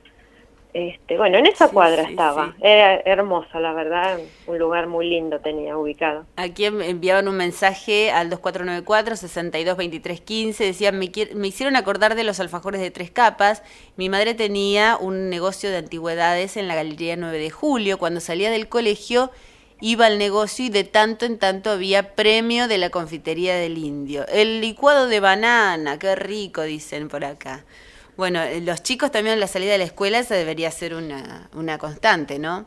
Este, 0.75 1.17
bueno, 1.17 1.39
en 1.39 1.47
esa 1.47 1.69
cuadra 1.69 2.03
estaba, 2.03 2.55
era 2.61 2.97
hermosa, 3.05 3.61
la 3.61 3.73
verdad, 3.73 4.19
un 4.49 4.59
lugar 4.59 4.89
muy 4.89 5.09
lindo 5.09 5.39
tenía 5.39 5.79
ubicado. 5.79 6.27
Aquí 6.35 6.65
enviaban 6.65 7.29
un 7.29 7.37
mensaje 7.37 8.11
al 8.11 8.29
2494-622315, 8.29 10.57
decían, 10.57 10.99
me, 10.99 11.13
me 11.37 11.47
hicieron 11.47 11.77
acordar 11.77 12.17
de 12.17 12.25
los 12.25 12.41
alfajores 12.41 12.81
de 12.81 12.91
tres 12.91 13.13
capas, 13.13 13.63
mi 13.97 14.09
madre 14.09 14.35
tenía 14.35 14.97
un 14.97 15.31
negocio 15.31 15.71
de 15.71 15.77
antigüedades 15.77 16.57
en 16.57 16.67
la 16.67 16.75
Galería 16.75 17.15
9 17.15 17.39
de 17.39 17.51
Julio, 17.51 17.97
cuando 17.97 18.19
salía 18.19 18.51
del 18.51 18.69
colegio 18.69 19.31
iba 19.81 20.07
al 20.07 20.19
negocio 20.19 20.65
y 20.65 20.71
de 20.71 20.83
tanto 20.83 21.25
en 21.25 21.39
tanto 21.39 21.71
había 21.71 22.17
premio 22.17 22.67
de 22.67 22.79
la 22.79 22.91
confitería 22.91 23.55
del 23.55 23.79
indio. 23.79 24.27
El 24.27 24.61
licuado 24.61 25.07
de 25.07 25.21
banana, 25.21 26.01
qué 26.01 26.17
rico, 26.17 26.63
dicen 26.63 27.09
por 27.09 27.25
acá. 27.25 27.65
Bueno, 28.17 28.43
eh, 28.43 28.61
los 28.61 28.83
chicos 28.83 29.11
también 29.11 29.41
la 29.41 29.47
salida 29.47 29.73
de 29.73 29.79
la 29.79 29.85
escuela, 29.85 30.19
esa 30.19 30.35
debería 30.35 30.71
ser 30.71 30.95
una, 30.95 31.49
una 31.55 31.79
constante, 31.79 32.39
¿no? 32.39 32.67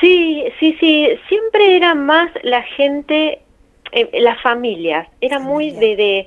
Sí, 0.00 0.44
sí, 0.58 0.76
sí, 0.80 1.08
siempre 1.28 1.76
era 1.76 1.94
más 1.94 2.30
la 2.42 2.62
gente, 2.62 3.40
eh, 3.92 4.20
las 4.20 4.40
familias, 4.42 5.06
era 5.20 5.38
muy 5.38 5.70
de, 5.70 5.96
de 5.96 6.26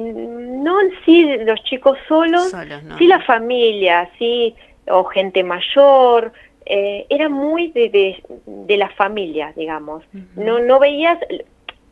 no 0.00 0.80
en 0.80 0.90
sí 1.04 1.24
los 1.44 1.62
chicos 1.62 1.96
solos, 2.08 2.52
sí 2.98 3.06
la 3.06 3.20
familia, 3.22 4.10
sí, 4.18 4.54
o 4.90 5.04
gente 5.04 5.44
mayor, 5.44 6.32
eh, 6.66 7.06
era 7.08 7.28
muy 7.28 7.68
de, 7.68 7.88
de, 7.88 8.22
de 8.46 8.76
la 8.76 8.88
familia, 8.90 9.52
digamos. 9.56 10.02
No, 10.34 10.58
no 10.58 10.80
veías, 10.80 11.18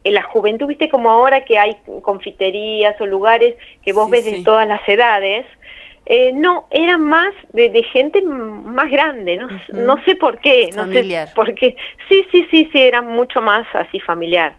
en 0.06 0.14
la 0.14 0.22
juventud, 0.22 0.66
viste 0.66 0.88
como 0.88 1.10
ahora 1.10 1.44
que 1.44 1.58
hay 1.58 1.76
confiterías 2.02 3.00
o 3.00 3.06
lugares 3.06 3.56
que 3.82 3.92
vos 3.92 4.08
ves 4.08 4.24
de 4.24 4.42
todas 4.42 4.66
las 4.66 4.86
edades, 4.88 5.46
eh, 6.08 6.32
no, 6.32 6.68
era 6.70 6.98
más 6.98 7.34
de, 7.52 7.82
gente 7.92 8.22
más 8.22 8.88
grande, 8.90 9.36
no, 9.36 9.48
no 9.72 10.04
sé 10.04 10.14
por 10.14 10.38
qué, 10.38 10.70
no 10.72 10.86
sé 10.86 11.26
por 11.34 11.52
qué. 11.54 11.76
Sí, 12.08 12.24
sí, 12.30 12.46
sí, 12.48 12.68
sí, 12.72 12.80
era 12.80 13.02
mucho 13.02 13.42
más 13.42 13.66
así 13.74 13.98
familiar, 13.98 14.54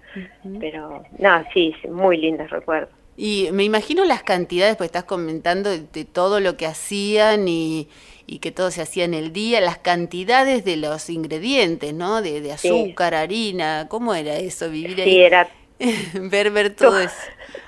pero 0.60 1.04
nada, 1.18 1.48
sí, 1.54 1.74
muy 1.89 2.18
lindos 2.18 2.50
recuerdos. 2.50 2.89
Y 3.16 3.48
me 3.54 3.63
imagino 3.63 4.04
las 4.04 4.24
cantidades, 4.24 4.75
pues 4.75 4.89
estás 4.89 5.06
comentando 5.06 5.70
de 5.70 6.06
todo 6.06 6.42
lo 6.42 6.58
que 6.58 6.66
hacían 6.66 7.48
y, 7.48 7.88
y 8.27 8.39
que 8.39 8.51
todo 8.51 8.69
se 8.72 8.81
hacía 8.81 9.05
en 9.05 9.13
el 9.13 9.31
día, 9.31 9.62
las 9.62 9.77
cantidades 9.77 10.65
de 10.65 10.75
los 10.75 11.10
ingredientes, 11.10 11.93
¿no? 11.93 12.22
De, 12.22 12.41
de 12.41 12.51
azúcar, 12.51 13.15
harina, 13.15 13.88
¿cómo 13.89 14.13
era 14.13 14.36
eso? 14.36 14.69
Vivir 14.69 15.01
sí, 15.01 15.22
era... 15.22 15.48
ver, 16.13 16.51
ver 16.51 16.75
todo 16.75 17.00
eso. 17.00 17.15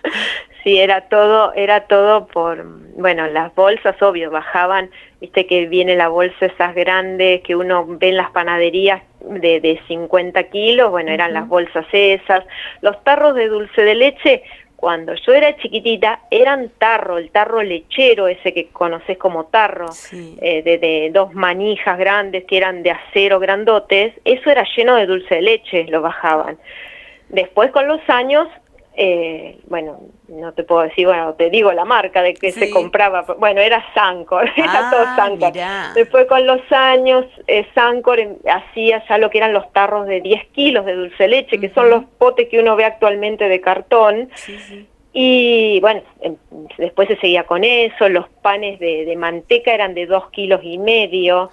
Sí, 0.63 0.77
era 0.77 1.07
todo, 1.07 1.53
era 1.53 1.87
todo 1.87 2.27
por, 2.27 2.65
bueno, 2.97 3.27
las 3.27 3.55
bolsas, 3.55 3.95
obvio, 4.01 4.29
bajaban, 4.29 4.91
viste 5.21 5.47
que 5.47 5.67
viene 5.67 5.95
la 5.95 6.09
bolsa 6.09 6.47
esas 6.47 6.75
grandes 6.75 7.41
que 7.43 7.55
uno 7.55 7.85
ve 7.87 8.09
en 8.09 8.17
las 8.17 8.29
panaderías 8.31 9.01
de, 9.21 9.61
de 9.61 9.79
50 9.87 10.43
kilos, 10.49 10.91
bueno, 10.91 11.11
eran 11.11 11.33
las 11.33 11.47
bolsas 11.47 11.85
esas, 11.93 12.43
los 12.81 13.01
tarros 13.05 13.35
de 13.35 13.47
dulce 13.47 13.81
de 13.81 13.95
leche, 13.95 14.43
cuando 14.79 15.13
yo 15.13 15.33
era 15.33 15.57
chiquitita 15.57 16.21
eran 16.31 16.69
tarro, 16.77 17.17
el 17.17 17.31
tarro 17.31 17.62
lechero, 17.62 18.29
ese 18.29 18.53
que 18.53 18.69
conoces 18.69 19.17
como 19.17 19.48
tarro, 19.48 19.88
eh, 20.13 20.62
de, 20.63 21.09
dos 21.12 21.33
manijas 21.33 21.98
grandes 22.00 22.45
que 22.45 22.55
eran 22.55 22.81
de 22.81 22.91
acero 22.91 23.41
grandotes, 23.41 24.13
eso 24.24 24.50
era 24.50 24.65
lleno 24.77 24.95
de 24.95 25.05
dulce 25.05 25.36
de 25.36 25.41
leche, 25.41 25.83
lo 25.89 26.01
bajaban. 26.01 26.57
Después 27.27 27.71
con 27.71 27.89
los 27.89 28.00
años 28.07 28.48
eh, 29.01 29.58
bueno, 29.70 30.01
no 30.27 30.51
te 30.51 30.65
puedo 30.65 30.82
decir, 30.82 31.08
bueno, 31.08 31.34
te 31.36 31.50
digo 31.50 31.72
la 31.72 31.86
marca 31.86 32.22
de 32.22 32.34
que 32.34 32.51
se 32.51 32.70
compraba, 32.70 33.22
bueno, 33.38 33.62
era 33.62 33.82
Sancor, 33.94 34.51
era 34.58 34.89
todo 34.89 35.03
ah, 35.08 35.15
Sancor. 35.15 35.53
Después 35.96 36.25
con 36.25 36.46
los 36.46 36.60
años, 36.70 37.25
eh, 37.48 37.65
Sancor 37.74 38.20
hacía 38.46 39.01
ya 39.08 39.18
lo 39.18 39.29
que 39.29 39.38
eran 39.38 39.53
los 39.53 39.72
tarros 39.72 40.06
de 40.06 40.20
10 40.20 40.48
kilos 40.48 40.86
de 40.86 40.96
dulce 40.96 41.29
leche, 41.29 41.62
que 41.62 41.70
son 41.70 41.89
los 41.89 42.03
potes 42.18 42.50
que 42.50 42.60
uno 42.60 42.75
ve 42.75 42.84
actualmente 42.84 43.48
de 43.48 43.62
cartón. 43.62 44.29
Y 45.13 45.79
bueno, 45.79 46.01
em, 46.20 46.36
después 46.77 47.08
se 47.08 47.15
seguía 47.15 47.46
con 47.46 47.63
eso, 47.63 48.10
los 48.10 48.27
panes 48.41 48.79
de, 48.79 49.06
de 49.06 49.15
manteca 49.15 49.74
eran 49.74 49.94
de 49.94 50.08
2 50.08 50.29
kilos 50.32 50.60
y 50.62 50.77
medio 50.77 51.50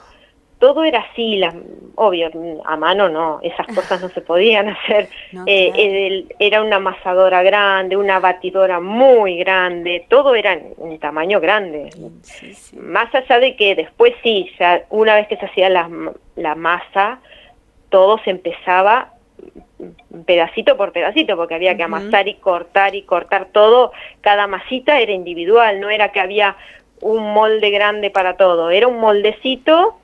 todo 0.59 0.85
era 0.85 1.01
así, 1.01 1.37
la, 1.37 1.55
obvio, 1.97 2.31
a 2.65 2.77
mano 2.77 3.09
no, 3.09 3.41
esas 3.43 3.67
cosas 3.67 4.01
no 4.01 4.09
se 4.09 4.21
podían 4.21 4.69
hacer. 4.69 5.09
Eh, 5.49 6.27
era 6.39 6.63
una 6.63 6.77
amasadora 6.77 7.43
grande, 7.43 7.97
una 7.97 8.19
batidora 8.19 8.81
muy 8.81 9.39
grande, 9.39 10.07
todo 10.09 10.35
era 10.35 10.55
en 10.55 10.73
un 10.79 10.99
tamaño 10.99 11.41
grande. 11.41 11.91
Más 12.77 13.15
allá 13.15 13.39
de 13.39 13.55
que 13.55 13.75
después 13.75 14.15
sí, 14.23 14.51
ya 14.59 14.83
una 14.91 15.15
vez 15.15 15.29
que 15.29 15.37
se 15.37 15.47
hacía 15.47 15.69
la, 15.69 15.91
la 16.37 16.55
masa, 16.55 17.21
todo 17.91 18.19
se 18.25 18.31
empezaba 18.31 19.13
pedacito 20.25 20.77
por 20.77 20.93
pedacito, 20.93 21.37
porque 21.37 21.55
había 21.55 21.77
que 21.77 21.83
amasar 21.83 22.29
y 22.29 22.35
cortar 22.35 22.95
y 22.95 23.03
cortar 23.03 23.49
todo, 23.53 23.93
cada 24.21 24.47
masita 24.47 24.99
era 25.01 25.13
individual, 25.13 25.81
no 25.81 25.91
era 25.91 26.13
que 26.13 26.21
había 26.21 26.57
un 27.01 27.35
molde 27.35 27.71
grande 27.71 28.11
para 28.11 28.37
todo, 28.37 28.71
era 28.71 28.89
un 28.89 28.99
moldecito 28.99 29.99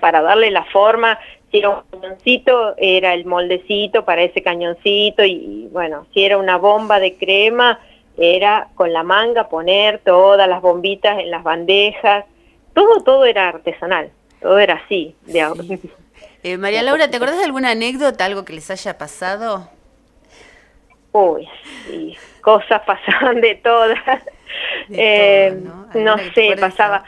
para 0.00 0.22
darle 0.22 0.50
la 0.50 0.64
forma, 0.64 1.18
si 1.50 1.58
era 1.58 1.70
un 1.70 1.82
cañoncito, 1.90 2.74
era 2.76 3.14
el 3.14 3.24
moldecito 3.24 4.04
para 4.04 4.22
ese 4.22 4.42
cañoncito 4.42 5.24
y 5.24 5.68
bueno, 5.70 6.06
si 6.12 6.24
era 6.24 6.38
una 6.38 6.56
bomba 6.56 6.98
de 7.00 7.16
crema, 7.16 7.78
era 8.16 8.68
con 8.74 8.92
la 8.92 9.02
manga 9.02 9.48
poner 9.48 10.00
todas 10.00 10.48
las 10.48 10.60
bombitas 10.60 11.18
en 11.18 11.30
las 11.30 11.42
bandejas, 11.42 12.24
todo, 12.74 13.02
todo 13.02 13.24
era 13.24 13.48
artesanal, 13.48 14.10
todo 14.40 14.58
era 14.58 14.74
así. 14.84 15.14
Eh, 16.46 16.58
María 16.58 16.82
Laura, 16.82 17.08
¿te 17.08 17.16
acuerdas 17.16 17.38
de 17.38 17.44
alguna 17.44 17.70
anécdota, 17.70 18.26
algo 18.26 18.44
que 18.44 18.52
les 18.52 18.70
haya 18.70 18.98
pasado? 18.98 19.66
Uy, 21.10 21.48
sí, 21.86 22.14
cosas 22.42 22.82
pasaban 22.86 23.40
de 23.40 23.54
todas. 23.54 23.98
eh, 24.90 25.58
¿no? 25.94 26.18
sé, 26.34 26.54
pasaba 26.60 27.02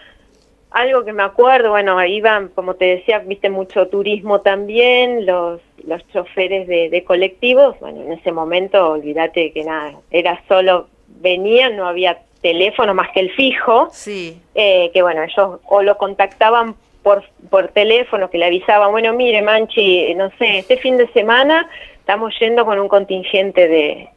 algo 0.76 1.06
que 1.06 1.14
me 1.14 1.22
acuerdo, 1.22 1.70
bueno, 1.70 2.04
iban, 2.04 2.48
como 2.48 2.74
te 2.74 2.84
decía, 2.84 3.20
viste 3.20 3.48
mucho 3.48 3.88
turismo 3.88 4.42
también, 4.42 5.24
los, 5.24 5.62
los 5.86 6.06
choferes 6.08 6.68
de, 6.68 7.02
colectivos, 7.04 7.80
bueno, 7.80 8.02
en 8.02 8.12
ese 8.12 8.30
momento, 8.30 8.90
olvídate 8.90 9.52
que 9.52 9.64
nada, 9.64 9.94
era 10.10 10.38
solo, 10.46 10.88
venían, 11.08 11.76
no 11.76 11.88
había 11.88 12.18
teléfono 12.42 12.92
más 12.92 13.10
que 13.12 13.20
el 13.20 13.30
fijo, 13.30 13.88
sí. 13.90 14.38
Eh, 14.54 14.90
que 14.92 15.00
bueno, 15.00 15.22
ellos 15.22 15.60
o 15.64 15.82
lo 15.82 15.96
contactaban 15.96 16.74
por, 17.02 17.24
por 17.48 17.68
teléfono, 17.68 18.28
que 18.28 18.36
le 18.36 18.44
avisaban, 18.44 18.90
bueno, 18.90 19.14
mire, 19.14 19.40
Manchi, 19.40 20.14
no 20.14 20.28
sé, 20.38 20.58
este 20.58 20.76
fin 20.76 20.98
de 20.98 21.08
semana 21.12 21.70
estamos 22.00 22.34
yendo 22.38 22.66
con 22.66 22.78
un 22.78 22.88
contingente 22.88 23.66
de, 23.66 24.08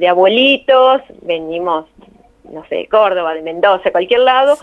de 0.00 0.08
abuelitos, 0.08 1.00
venimos 1.22 1.86
no 2.50 2.64
sé, 2.68 2.76
de 2.76 2.88
Córdoba, 2.88 3.34
de 3.34 3.42
Mendoza, 3.42 3.90
cualquier 3.90 4.20
lado, 4.20 4.56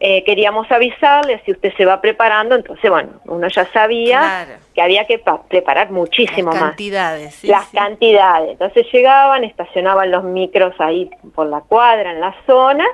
eh, 0.00 0.24
queríamos 0.24 0.70
avisarle 0.70 1.40
si 1.44 1.52
usted 1.52 1.72
se 1.76 1.84
va 1.84 2.00
preparando, 2.00 2.54
entonces 2.54 2.90
bueno, 2.90 3.10
uno 3.26 3.48
ya 3.48 3.66
sabía 3.72 4.58
que 4.74 4.82
había 4.82 5.06
que 5.06 5.22
preparar 5.48 5.90
muchísimo 5.90 6.52
Las 6.52 6.60
cantidades, 6.60 7.24
más. 7.24 7.44
Las 7.44 7.66
cantidades. 7.66 8.50
Entonces 8.52 8.86
llegaban, 8.92 9.44
estacionaban 9.44 10.10
los 10.10 10.24
micros 10.24 10.74
ahí 10.78 11.10
por 11.34 11.46
la 11.46 11.60
cuadra, 11.60 12.12
en 12.12 12.20
la 12.20 12.34
zona, 12.46 12.86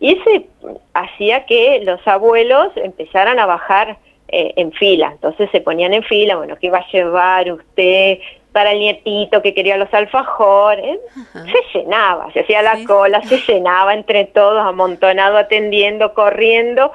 y 0.00 0.18
ese 0.18 0.46
hacía 0.94 1.44
que 1.46 1.80
los 1.84 2.06
abuelos 2.06 2.72
empezaran 2.76 3.38
a 3.38 3.46
bajar 3.46 3.98
eh, 4.28 4.52
en 4.56 4.72
fila. 4.72 5.10
Entonces 5.12 5.50
se 5.50 5.60
ponían 5.60 5.94
en 5.94 6.02
fila, 6.02 6.36
bueno, 6.36 6.56
¿qué 6.60 6.70
va 6.70 6.78
a 6.78 6.90
llevar 6.92 7.50
usted? 7.50 8.18
Para 8.58 8.72
el 8.72 8.80
nietito 8.80 9.40
que 9.40 9.54
quería 9.54 9.76
los 9.76 9.94
alfajores, 9.94 10.98
se 11.32 11.78
llenaba, 11.78 12.28
se 12.32 12.40
hacía 12.40 12.60
la 12.60 12.82
cola, 12.84 13.22
se 13.22 13.38
llenaba 13.46 13.94
entre 13.94 14.24
todos, 14.24 14.60
amontonado, 14.66 15.36
atendiendo, 15.36 16.12
corriendo. 16.12 16.90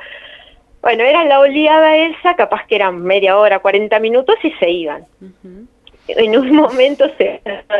Bueno, 0.82 1.06
era 1.06 1.24
la 1.24 1.40
oleada 1.40 1.96
esa, 1.96 2.36
capaz 2.36 2.68
que 2.68 2.76
eran 2.76 3.02
media 3.02 3.38
hora, 3.38 3.60
40 3.60 3.98
minutos 4.00 4.36
y 4.44 4.52
se 4.60 4.72
iban. 4.72 5.06
En 6.10 6.38
un 6.38 6.54
momento 6.54 7.10
se, 7.18 7.40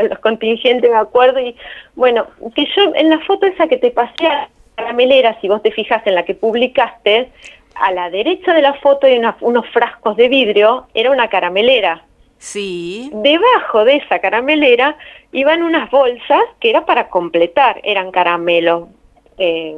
los 0.10 0.20
contingentes, 0.20 0.90
me 0.90 0.96
acuerdo, 0.96 1.42
y 1.42 1.54
bueno, 1.96 2.28
que 2.56 2.66
yo 2.78 2.84
en 2.96 3.10
la 3.10 3.20
foto 3.20 3.48
esa 3.48 3.68
que 3.68 3.76
te 3.76 3.92
pasé 3.92 4.28
a 4.28 4.34
la 4.34 4.50
caramelera, 4.78 5.38
si 5.42 5.50
vos 5.50 5.62
te 5.62 5.72
fijas 5.72 6.08
en 6.08 6.16
la 6.16 6.24
que 6.24 6.36
publicaste, 6.36 7.28
a 7.76 7.92
la 7.92 8.10
derecha 8.10 8.54
de 8.54 8.62
la 8.62 8.76
foto 8.76 9.08
hay 9.08 9.22
unos 9.42 9.68
frascos 9.72 10.16
de 10.16 10.30
vidrio, 10.30 10.88
era 10.94 11.12
una 11.12 11.28
caramelera 11.28 12.06
Sí. 12.44 13.10
Debajo 13.14 13.86
de 13.86 13.96
esa 13.96 14.20
caramelera 14.20 14.98
iban 15.32 15.64
unas 15.64 15.90
bolsas 15.90 16.44
que 16.60 16.72
era 16.72 16.86
para 16.86 17.08
completar, 17.08 17.80
eran 17.86 18.12
caramelos 18.12 18.90
eh, 19.38 19.74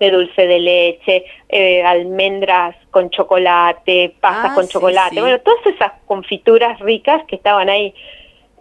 de 0.00 0.10
dulce 0.10 0.48
de 0.48 0.58
leche, 0.58 1.24
eh, 1.48 1.84
almendras 1.84 2.74
con 2.90 3.08
chocolate, 3.10 4.16
pastas 4.20 4.50
ah, 4.50 4.54
con 4.56 4.66
chocolate, 4.66 5.20
bueno, 5.20 5.38
todas 5.38 5.64
esas 5.64 5.92
confituras 6.06 6.80
ricas 6.80 7.22
que 7.28 7.36
estaban 7.36 7.68
ahí. 7.68 7.94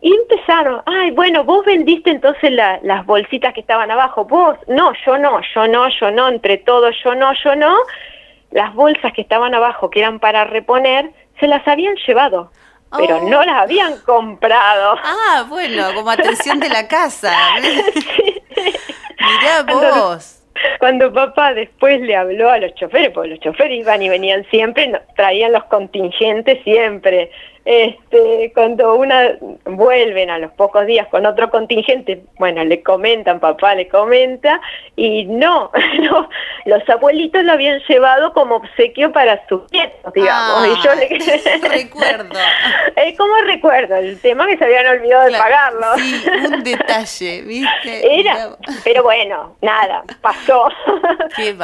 Y 0.02 0.14
empezaron, 0.14 0.84
ay, 0.86 1.10
bueno, 1.10 1.44
vos 1.44 1.66
vendiste 1.66 2.12
entonces 2.12 2.52
las 2.52 3.06
bolsitas 3.08 3.56
que 3.56 3.62
estaban 3.62 3.90
abajo, 3.90 4.26
vos, 4.26 4.56
no, 4.68 4.94
yo 5.04 5.18
no, 5.18 5.42
yo 5.56 5.68
no, 5.68 5.90
yo 6.00 6.12
no, 6.12 6.28
entre 6.28 6.58
todos, 6.58 6.96
yo 7.04 7.16
no, 7.16 7.34
yo 7.44 7.56
no. 7.56 7.76
Las 8.52 8.76
bolsas 8.76 9.14
que 9.14 9.22
estaban 9.22 9.56
abajo, 9.56 9.90
que 9.90 10.02
eran 10.02 10.20
para 10.20 10.46
reponer, 10.46 11.10
se 11.40 11.48
las 11.48 11.68
habían 11.68 11.96
llevado 12.06 12.52
pero 12.98 13.22
no 13.22 13.44
las 13.44 13.64
habían 13.64 13.98
comprado. 14.00 14.98
Ah, 15.28 15.46
bueno, 15.48 15.94
como 15.94 16.12
atención 16.12 16.60
de 16.60 16.70
la 16.70 16.88
casa. 16.88 17.36
Mirá 17.60 19.64
vos. 19.68 20.42
Cuando 20.80 21.12
papá 21.12 21.54
después 21.54 22.00
le 22.02 22.16
habló 22.16 22.50
a 22.50 22.60
los 22.60 22.74
choferes, 22.76 23.12
porque 23.12 23.30
los 23.30 23.40
choferes 23.40 23.80
iban 23.80 24.02
y 24.02 24.10
venían 24.10 24.46
siempre, 24.50 24.92
traían 25.16 25.52
los 25.52 25.66
contingentes 25.66 26.64
siempre, 26.64 27.32
este, 27.66 28.52
cuando 28.54 28.96
una 28.96 29.38
vuelven 29.66 30.30
a 30.30 30.38
los 30.38 30.52
pocos 30.52 30.86
días 30.86 31.08
con 31.08 31.26
otro 31.26 31.50
contingente, 31.50 32.24
bueno, 32.38 32.64
le 32.64 32.84
comentan, 32.84 33.40
papá 33.40 33.74
le 33.74 33.88
comenta, 33.88 34.62
y 34.96 35.26
no, 35.26 35.72
no 36.02 36.30
los 36.66 36.88
abuelitos 36.90 37.44
lo 37.44 37.54
habían 37.54 37.80
llevado 37.88 38.34
como 38.34 38.58
obsequio 38.58 39.12
para 39.12 39.46
sus 39.48 39.72
nietos, 39.72 40.14
digamos. 40.14 40.68
y 40.68 40.84
yo 40.84 40.96
le... 40.96 41.08
recuerdo. 41.70 42.40
Eh, 42.96 43.16
¿Cómo 43.18 43.34
recuerdo? 43.46 43.96
El 43.96 44.20
tema 44.20 44.46
que 44.48 44.58
se 44.58 44.66
habían 44.66 44.88
olvidado 44.88 45.26
de 45.26 45.32
pagarlo. 45.32 45.96
Sí, 45.98 46.24
un 46.54 46.64
detalle, 46.64 47.42
¿viste? 47.42 48.20
Era, 48.20 48.50
pero 48.84 49.04
bueno, 49.04 49.56
nada, 49.62 50.04
pasó. 50.22 50.70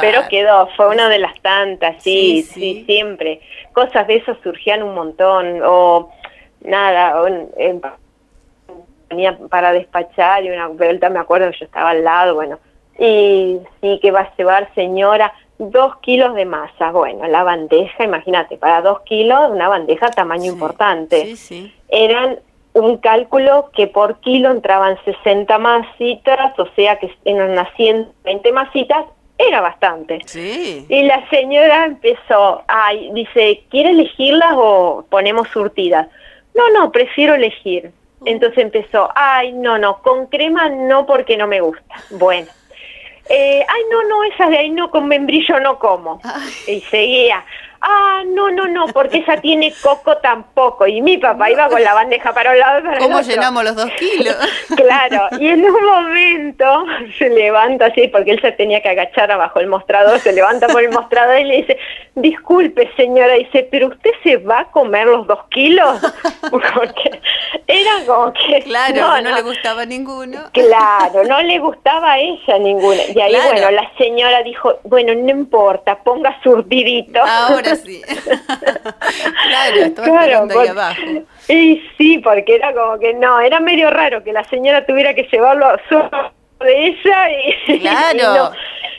pero 0.00 0.26
quedó, 0.28 0.68
fue 0.76 0.88
una 0.88 1.08
de 1.08 1.18
las 1.18 1.40
tantas, 1.40 2.02
sí, 2.02 2.42
sí, 2.42 2.84
siempre. 2.86 3.40
Cosas 3.72 4.06
de 4.06 4.16
esas 4.16 4.38
surgían 4.42 4.82
un 4.82 4.94
montón, 4.94 5.60
o 5.64 6.10
nada, 6.60 7.20
venía 9.08 9.38
para 9.50 9.72
despachar 9.72 10.44
y 10.44 10.50
una 10.50 10.68
vuelta 10.68 11.10
me 11.10 11.18
acuerdo 11.18 11.50
que 11.50 11.58
yo 11.60 11.64
estaba 11.66 11.90
al 11.90 12.04
lado, 12.04 12.34
bueno, 12.34 12.58
y 12.98 13.58
sí 13.80 13.98
que 14.00 14.10
va 14.10 14.20
a 14.20 14.36
llevar 14.36 14.72
señora 14.74 15.32
dos 15.58 15.96
kilos 15.96 16.34
de 16.34 16.44
masa, 16.44 16.90
bueno, 16.90 17.26
la 17.28 17.44
bandeja, 17.44 18.04
imagínate, 18.04 18.56
para 18.56 18.82
dos 18.82 19.00
kilos, 19.02 19.50
una 19.50 19.68
bandeja 19.68 20.10
tamaño 20.10 20.52
importante, 20.52 21.34
eran 21.88 22.40
un 22.74 22.96
cálculo 22.96 23.70
que 23.74 23.86
por 23.86 24.18
kilo 24.20 24.50
entraban 24.50 24.98
60 25.04 25.58
masitas, 25.58 26.58
o 26.58 26.66
sea 26.74 26.98
que 26.98 27.14
eran 27.24 27.50
unas 27.50 27.68
120 27.76 28.52
masitas, 28.52 29.04
era 29.48 29.60
bastante. 29.60 30.20
Sí. 30.26 30.86
Y 30.88 31.02
la 31.02 31.28
señora 31.28 31.84
empezó, 31.84 32.62
ay, 32.68 33.10
dice, 33.12 33.64
¿quiere 33.70 33.90
elegirlas 33.90 34.52
o 34.54 35.04
ponemos 35.08 35.48
surtidas? 35.48 36.08
No, 36.54 36.70
no, 36.70 36.92
prefiero 36.92 37.34
elegir. 37.34 37.90
Entonces 38.24 38.58
empezó, 38.58 39.08
ay, 39.14 39.52
no, 39.52 39.78
no, 39.78 39.98
con 40.02 40.26
crema 40.26 40.68
no 40.68 41.06
porque 41.06 41.36
no 41.36 41.46
me 41.46 41.60
gusta. 41.60 41.94
Bueno. 42.10 42.48
Eh, 43.28 43.64
ay, 43.66 43.82
no, 43.90 44.02
no, 44.08 44.24
esas 44.24 44.50
de 44.50 44.58
ahí 44.58 44.70
no, 44.70 44.90
con 44.90 45.06
membrillo 45.06 45.60
no 45.60 45.78
como. 45.78 46.20
Y 46.66 46.80
seguía, 46.82 47.44
ah, 47.82 48.22
no, 48.26 48.50
no, 48.50 48.66
no, 48.66 48.86
porque 48.86 49.18
esa 49.18 49.36
tiene 49.36 49.72
coco 49.82 50.16
tampoco. 50.18 50.86
Y 50.86 51.02
mi 51.02 51.18
papá 51.18 51.50
iba 51.50 51.68
con 51.68 51.82
la 51.82 51.94
bandeja 51.94 52.32
para 52.32 52.52
un 52.52 52.58
lado 52.58 52.78
y 52.78 52.82
para 52.82 52.98
¿Cómo 52.98 53.18
el 53.18 53.24
otro. 53.24 53.34
llenamos 53.34 53.64
los 53.64 53.76
dos 53.76 53.90
kilos? 53.98 54.36
claro, 54.76 55.28
y 55.38 55.48
en 55.48 55.64
un 55.64 55.84
momento 55.84 56.84
se 57.18 57.28
levanta 57.28 57.86
así, 57.86 58.08
porque 58.08 58.32
él 58.32 58.40
se 58.40 58.52
tenía 58.52 58.80
que 58.80 58.88
agachar 58.88 59.30
abajo 59.30 59.60
el 59.60 59.66
mostrador, 59.66 60.18
se 60.20 60.32
levanta 60.32 60.68
por 60.68 60.82
el 60.82 60.90
mostrador 60.90 61.40
y 61.40 61.44
le 61.44 61.56
dice, 61.58 61.78
disculpe 62.14 62.90
señora, 62.96 63.34
dice, 63.34 63.66
pero 63.70 63.88
usted 63.88 64.10
se 64.22 64.36
va 64.36 64.60
a 64.60 64.64
comer 64.70 65.06
los 65.06 65.26
dos 65.26 65.40
kilos? 65.50 66.00
Porque 66.50 67.20
era 67.66 67.90
como 68.06 68.32
que... 68.32 68.60
Claro, 68.62 69.20
no, 69.22 69.34
le 69.34 69.42
gustaba 69.42 69.84
ninguno. 69.86 70.40
Claro, 70.52 71.24
no 71.24 71.40
le 71.42 71.58
gustaba 71.58 72.12
a 72.12 72.18
ella 72.18 72.58
ninguna. 72.58 73.02
Y 73.14 73.20
ahí, 73.20 73.34
bueno, 73.46 73.70
la 73.70 73.90
señora 73.96 74.42
dijo, 74.42 74.78
bueno, 74.84 75.14
no 75.14 75.30
importa, 75.30 76.02
ponga 76.02 76.38
surdidito. 76.42 77.20
Ahora 77.20 77.71
claro, 79.48 79.76
estaba 79.76 80.08
claro, 80.08 80.60
ahí 80.60 80.68
abajo. 80.68 81.00
Y 81.48 81.82
sí, 81.98 82.18
porque 82.18 82.56
era 82.56 82.72
como 82.72 82.98
que 82.98 83.14
no, 83.14 83.40
era 83.40 83.60
medio 83.60 83.90
raro 83.90 84.22
que 84.22 84.32
la 84.32 84.44
señora 84.44 84.86
tuviera 84.86 85.14
que 85.14 85.28
llevarlo 85.30 85.66
solo 85.88 86.32
de 86.60 86.86
ella 86.86 87.28
y, 87.66 87.78
claro. 87.80 88.52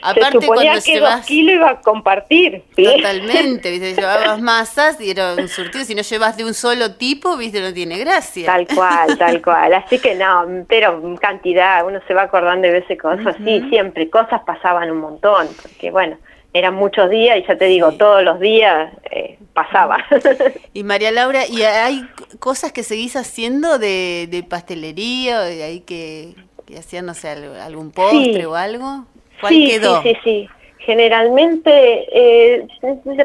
Aparte, 0.06 0.32
se 0.32 0.40
suponía 0.42 0.80
que 0.84 1.00
dos 1.00 1.24
kilos 1.24 1.54
iba 1.54 1.70
a 1.70 1.80
compartir. 1.80 2.62
Totalmente, 2.76 3.70
¿viste? 3.70 3.94
llevabas 3.98 4.38
masas 4.38 5.00
y 5.00 5.10
era 5.10 5.32
un 5.34 5.48
surtido. 5.48 5.82
Si 5.82 5.94
no 5.94 6.02
llevas 6.02 6.36
de 6.36 6.44
un 6.44 6.52
solo 6.52 6.96
tipo, 6.96 7.38
¿viste? 7.38 7.62
no 7.62 7.72
tiene 7.72 7.96
gracia. 7.96 8.44
Tal 8.44 8.66
cual, 8.66 9.16
tal 9.16 9.40
cual. 9.40 9.72
Así 9.72 9.98
que 9.98 10.14
no, 10.14 10.66
pero 10.68 11.00
cantidad, 11.18 11.86
uno 11.86 12.00
se 12.06 12.12
va 12.12 12.24
acordando 12.24 12.66
de 12.66 12.74
veces 12.74 13.00
cosas. 13.00 13.34
Sí, 13.42 13.64
siempre, 13.70 14.10
cosas 14.10 14.42
pasaban 14.44 14.90
un 14.90 14.98
montón, 14.98 15.48
porque 15.62 15.90
bueno, 15.90 16.18
eran 16.54 16.74
muchos 16.74 17.10
días 17.10 17.36
y 17.36 17.46
ya 17.46 17.58
te 17.58 17.64
digo, 17.66 17.92
todos 17.92 18.22
los 18.22 18.38
días 18.40 18.92
eh, 19.10 19.38
pasaba. 19.52 19.98
Y 20.72 20.84
María 20.84 21.10
Laura, 21.10 21.42
¿y 21.48 21.62
hay 21.62 22.08
cosas 22.38 22.72
que 22.72 22.82
seguís 22.82 23.16
haciendo 23.16 23.78
de, 23.78 24.28
de 24.30 24.42
pastelería? 24.42 25.42
¿Hay 25.42 25.80
que, 25.80 26.34
que 26.66 26.78
hacían, 26.78 27.06
no 27.06 27.14
sé, 27.14 27.28
algún 27.28 27.90
postre 27.90 28.46
o 28.46 28.54
algo? 28.54 29.04
¿Cuál 29.40 29.52
sí, 29.52 29.66
quedó? 29.66 30.02
Sí, 30.02 30.14
sí, 30.14 30.18
sí. 30.24 30.48
Generalmente 30.84 32.06
eh, 32.12 32.66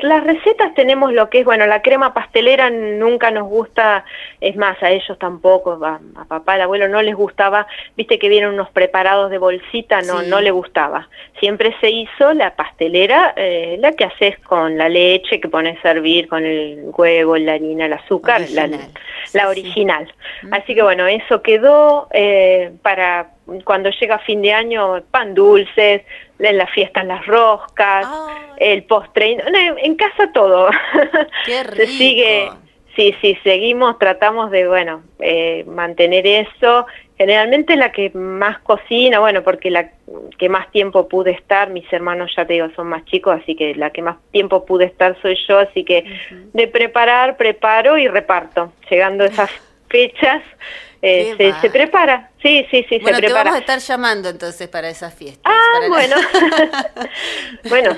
las 0.02 0.24
recetas 0.24 0.74
tenemos 0.76 1.12
lo 1.12 1.30
que 1.30 1.39
es, 1.39 1.45
bueno, 1.45 1.67
la 1.67 1.82
crema 1.82 2.13
pastelera 2.13 2.69
nunca 2.69 3.32
nos 3.32 3.50
gusta, 3.50 4.06
es 4.39 4.56
más, 4.56 4.82
a 4.82 4.91
ellos 4.91 5.17
tampoco, 5.19 5.74
a, 5.84 6.00
papá, 6.28 6.54
al 6.54 6.62
abuelo 6.62 6.88
no 6.88 7.02
les 7.02 7.15
gustaba, 7.15 7.67
viste 7.98 8.17
que 8.17 8.30
vienen 8.30 8.52
unos 8.52 8.69
preparados 8.69 9.30
de 9.30 9.39
bolsita, 9.39 10.02
no, 10.02 10.22
no 10.22 10.39
le 10.39 10.52
gustaba. 10.52 11.10
Siempre 11.39 11.76
se 11.82 11.89
hizo 11.89 12.34
la 12.34 12.56
pastelera, 12.56 13.34
eh, 13.36 13.78
la 13.80 13.91
que 13.91 14.06
haces 14.06 14.39
con 14.39 14.78
la 14.78 14.88
leche 14.88 15.41
que 15.41 15.50
pones 15.50 15.84
a 15.84 15.91
hervir, 15.91 16.30
con 16.30 16.45
el 16.45 16.91
huevo, 16.95 17.36
la 17.38 17.54
harina, 17.54 17.88
el 17.88 17.93
azúcar, 17.93 18.41
la, 18.52 18.69
la 19.34 19.50
original. 19.50 20.12
Así 20.52 20.76
que 20.76 20.82
bueno, 20.82 21.08
eso 21.08 21.41
quedó 21.41 22.08
eh, 22.12 22.72
para 22.82 23.32
cuando 23.63 23.89
llega 23.89 24.19
fin 24.19 24.41
de 24.41 24.54
año, 24.54 25.02
pan 25.12 25.34
dulces, 25.34 26.04
en 26.39 26.58
las 26.58 26.71
fiestas 26.71 27.06
las 27.06 27.25
roscas, 27.25 28.08
el 28.58 28.84
postre, 28.84 29.38
en 29.84 29.95
casa 29.95 30.32
todo. 30.34 30.69
Qué 31.45 31.63
rico. 31.63 31.75
Se 31.75 31.88
sigue, 31.88 32.49
sí, 32.95 33.15
sí, 33.21 33.38
seguimos, 33.43 33.99
tratamos 33.99 34.52
de, 34.52 34.67
bueno, 34.67 35.04
eh, 35.19 35.63
mantener 35.67 36.25
eso. 36.25 36.86
Generalmente 37.17 37.75
la 37.75 37.91
que 37.91 38.12
más 38.12 38.60
cocina, 38.60 39.19
bueno, 39.19 39.43
porque 39.43 39.69
la 39.69 39.91
que 40.38 40.47
más 40.47 40.71
tiempo 40.71 41.10
pude 41.10 41.32
estar, 41.32 41.69
mis 41.69 41.91
hermanos 41.91 42.32
ya 42.36 42.45
te 42.45 42.54
digo, 42.54 42.69
son 42.75 42.88
más 42.88 43.04
chicos, 43.06 43.39
así 43.41 43.56
que 43.56 43.75
la 43.75 43.89
que 43.89 44.02
más 44.02 44.17
tiempo 44.32 44.65
pude 44.65 44.86
estar 44.86 45.21
soy 45.21 45.38
yo, 45.47 45.60
así 45.60 45.84
que 45.84 46.06
de 46.54 46.67
preparar, 46.69 47.36
preparo 47.36 47.97
y 47.97 48.08
reparto. 48.08 48.71
Llegando 48.89 49.25
esas 49.25 49.52
fechas, 49.89 50.41
eh, 51.02 51.36
se, 51.38 51.54
se, 51.62 51.70
prepara, 51.70 52.30
sí, 52.42 52.66
sí, 52.70 52.86
sí, 52.90 53.00
bueno, 53.00 53.18
se 53.18 53.24
prepara. 53.24 53.44
Te 53.44 53.50
vamos 53.50 53.56
a 53.56 53.60
estar 53.60 53.80
llamando 53.80 54.30
entonces 54.30 54.68
para 54.68 54.90
esas 54.90 55.14
fiestas. 55.14 55.52
Ah, 55.52 55.88
bueno. 55.88 56.16
bueno, 57.70 57.96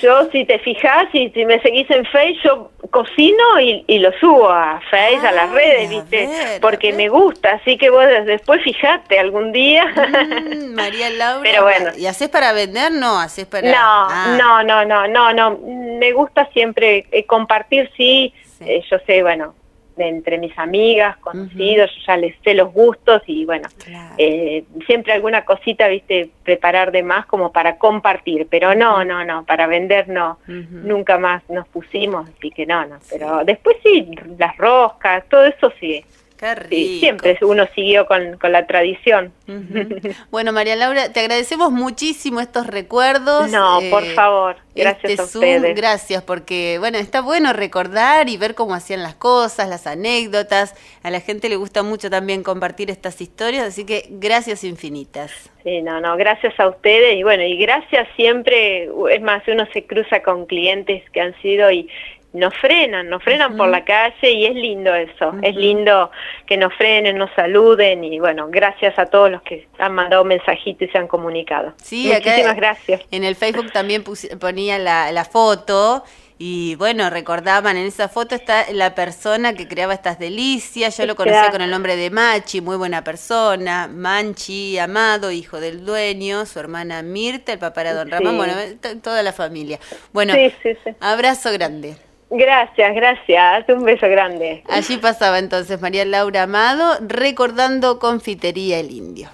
yo 0.00 0.30
si 0.30 0.44
te 0.44 0.58
fijas, 0.60 1.06
y 1.12 1.30
si 1.30 1.44
me 1.44 1.60
seguís 1.60 1.90
en 1.90 2.04
Face, 2.06 2.36
yo 2.44 2.70
cocino 2.90 3.60
y, 3.60 3.84
y 3.86 3.98
lo 3.98 4.12
subo 4.18 4.48
a 4.48 4.80
Face, 4.90 5.26
a 5.26 5.32
las 5.32 5.50
redes, 5.50 5.90
¿viste? 5.90 6.28
Porque 6.60 6.92
me 6.92 7.08
gusta, 7.08 7.52
así 7.52 7.76
que 7.76 7.90
vos 7.90 8.04
después 8.26 8.62
fijate 8.62 9.18
algún 9.18 9.52
día. 9.52 9.84
Mm, 9.86 10.74
María 10.74 11.10
Laura. 11.10 11.42
Pero 11.42 11.62
bueno. 11.64 11.90
¿Y 11.96 12.06
haces 12.06 12.28
para 12.28 12.52
vender? 12.52 12.92
No, 12.92 13.18
haces 13.18 13.46
para... 13.46 13.70
No, 13.70 13.76
ah. 13.76 14.36
no, 14.38 14.62
no, 14.62 14.84
no, 14.84 15.08
no, 15.08 15.32
no. 15.32 15.58
Me 15.98 16.12
gusta 16.12 16.48
siempre 16.52 17.06
eh, 17.10 17.24
compartir, 17.24 17.90
sí. 17.96 18.32
sí. 18.58 18.64
Eh, 18.66 18.84
yo 18.90 18.98
sé, 19.06 19.22
bueno, 19.22 19.54
de 19.96 20.08
entre 20.08 20.38
mis 20.38 20.56
amigas, 20.58 21.16
conocidos, 21.18 21.90
yo 21.94 22.02
ya 22.06 22.16
les 22.16 22.34
sé 22.42 22.54
los 22.54 22.72
gustos 22.72 23.22
y 23.26 23.44
bueno, 23.44 23.68
eh, 24.18 24.64
siempre 24.86 25.12
alguna 25.12 25.44
cosita, 25.44 25.88
viste, 25.88 26.30
preparar 26.42 26.92
de 26.92 27.02
más 27.02 27.26
como 27.26 27.52
para 27.52 27.76
compartir, 27.76 28.46
pero 28.50 28.74
no, 28.74 29.04
no, 29.04 29.24
no, 29.24 29.44
para 29.44 29.66
vender 29.66 30.08
no, 30.08 30.38
nunca 30.46 31.18
más 31.18 31.42
nos 31.48 31.68
pusimos, 31.68 32.28
así 32.28 32.50
que 32.50 32.66
no, 32.66 32.84
no, 32.86 32.98
pero 33.10 33.44
después 33.44 33.76
sí, 33.82 34.10
las 34.38 34.56
roscas, 34.56 35.24
todo 35.28 35.44
eso 35.44 35.72
sí. 35.80 36.04
Sí, 36.68 36.98
siempre 36.98 37.38
uno 37.42 37.68
siguió 37.72 38.06
con, 38.06 38.36
con 38.38 38.50
la 38.52 38.66
tradición. 38.66 39.32
Bueno, 40.30 40.52
María 40.52 40.76
Laura, 40.76 41.12
te 41.12 41.20
agradecemos 41.20 41.70
muchísimo 41.70 42.40
estos 42.40 42.66
recuerdos. 42.66 43.50
No, 43.50 43.80
por 43.90 44.02
eh, 44.02 44.14
favor, 44.14 44.56
gracias 44.74 45.12
este 45.12 45.22
a 45.22 45.24
ustedes. 45.24 45.76
gracias, 45.76 46.22
porque 46.22 46.78
bueno, 46.78 46.98
está 46.98 47.20
bueno 47.20 47.52
recordar 47.52 48.28
y 48.28 48.36
ver 48.36 48.54
cómo 48.54 48.74
hacían 48.74 49.02
las 49.02 49.14
cosas, 49.14 49.68
las 49.68 49.86
anécdotas. 49.86 50.74
A 51.02 51.10
la 51.10 51.20
gente 51.20 51.48
le 51.48 51.56
gusta 51.56 51.82
mucho 51.82 52.10
también 52.10 52.42
compartir 52.42 52.90
estas 52.90 53.20
historias, 53.20 53.66
así 53.66 53.84
que 53.84 54.06
gracias 54.10 54.64
infinitas. 54.64 55.50
Sí, 55.62 55.82
no, 55.82 56.00
no, 56.00 56.16
gracias 56.16 56.58
a 56.58 56.68
ustedes 56.68 57.16
y 57.16 57.22
bueno, 57.22 57.42
y 57.42 57.56
gracias 57.56 58.08
siempre, 58.16 58.88
es 59.10 59.22
más, 59.22 59.46
uno 59.46 59.66
se 59.72 59.84
cruza 59.84 60.22
con 60.22 60.46
clientes 60.46 61.02
que 61.10 61.20
han 61.20 61.40
sido 61.40 61.70
y 61.70 61.88
nos 62.32 62.54
frenan, 62.56 63.08
nos 63.08 63.22
frenan 63.22 63.56
por 63.56 63.68
la 63.68 63.84
calle 63.84 64.30
y 64.30 64.46
es 64.46 64.54
lindo 64.54 64.94
eso, 64.94 65.34
es 65.42 65.54
lindo 65.54 66.10
que 66.46 66.56
nos 66.56 66.74
frenen, 66.74 67.18
nos 67.18 67.30
saluden 67.34 68.04
y 68.04 68.18
bueno, 68.18 68.48
gracias 68.50 68.98
a 68.98 69.06
todos 69.06 69.30
los 69.30 69.42
que 69.42 69.68
han 69.78 69.94
mandado 69.94 70.24
mensajitos 70.24 70.88
y 70.88 70.90
se 70.90 70.98
han 70.98 71.08
comunicado. 71.08 71.74
Sí, 71.76 72.10
Muchísimas 72.12 72.56
gracias. 72.56 73.02
En 73.10 73.24
el 73.24 73.36
Facebook 73.36 73.70
también 73.72 74.02
ponía 74.40 74.78
la, 74.78 75.12
la 75.12 75.24
foto 75.24 76.04
y 76.38 76.74
bueno, 76.76 77.08
recordaban, 77.10 77.76
en 77.76 77.86
esa 77.86 78.08
foto 78.08 78.34
está 78.34 78.64
la 78.72 78.94
persona 78.94 79.52
que 79.52 79.68
creaba 79.68 79.94
estas 79.94 80.18
delicias, 80.18 80.96
yo 80.96 81.06
lo 81.06 81.14
conocía 81.14 81.50
con 81.50 81.60
el 81.60 81.70
nombre 81.70 81.96
de 81.96 82.10
Machi, 82.10 82.60
muy 82.60 82.76
buena 82.76 83.04
persona, 83.04 83.88
Manchi, 83.88 84.78
amado, 84.78 85.30
hijo 85.30 85.60
del 85.60 85.84
dueño, 85.84 86.46
su 86.46 86.58
hermana 86.58 87.02
Mirta, 87.02 87.52
el 87.52 87.58
papá 87.58 87.82
era 87.82 87.94
don 87.94 88.10
Ramón, 88.10 88.38
bueno, 88.38 88.54
toda 89.02 89.22
la 89.22 89.32
familia. 89.32 89.78
Bueno, 90.12 90.34
abrazo 90.98 91.52
grande. 91.52 91.96
Gracias, 92.34 92.94
gracias. 92.94 93.68
Un 93.68 93.84
beso 93.84 94.08
grande. 94.08 94.64
Allí 94.70 94.96
pasaba 94.96 95.38
entonces 95.38 95.78
María 95.82 96.06
Laura 96.06 96.44
Amado 96.44 96.96
recordando 97.06 97.98
Confitería 97.98 98.80
El 98.80 98.90
Indio. 98.90 99.28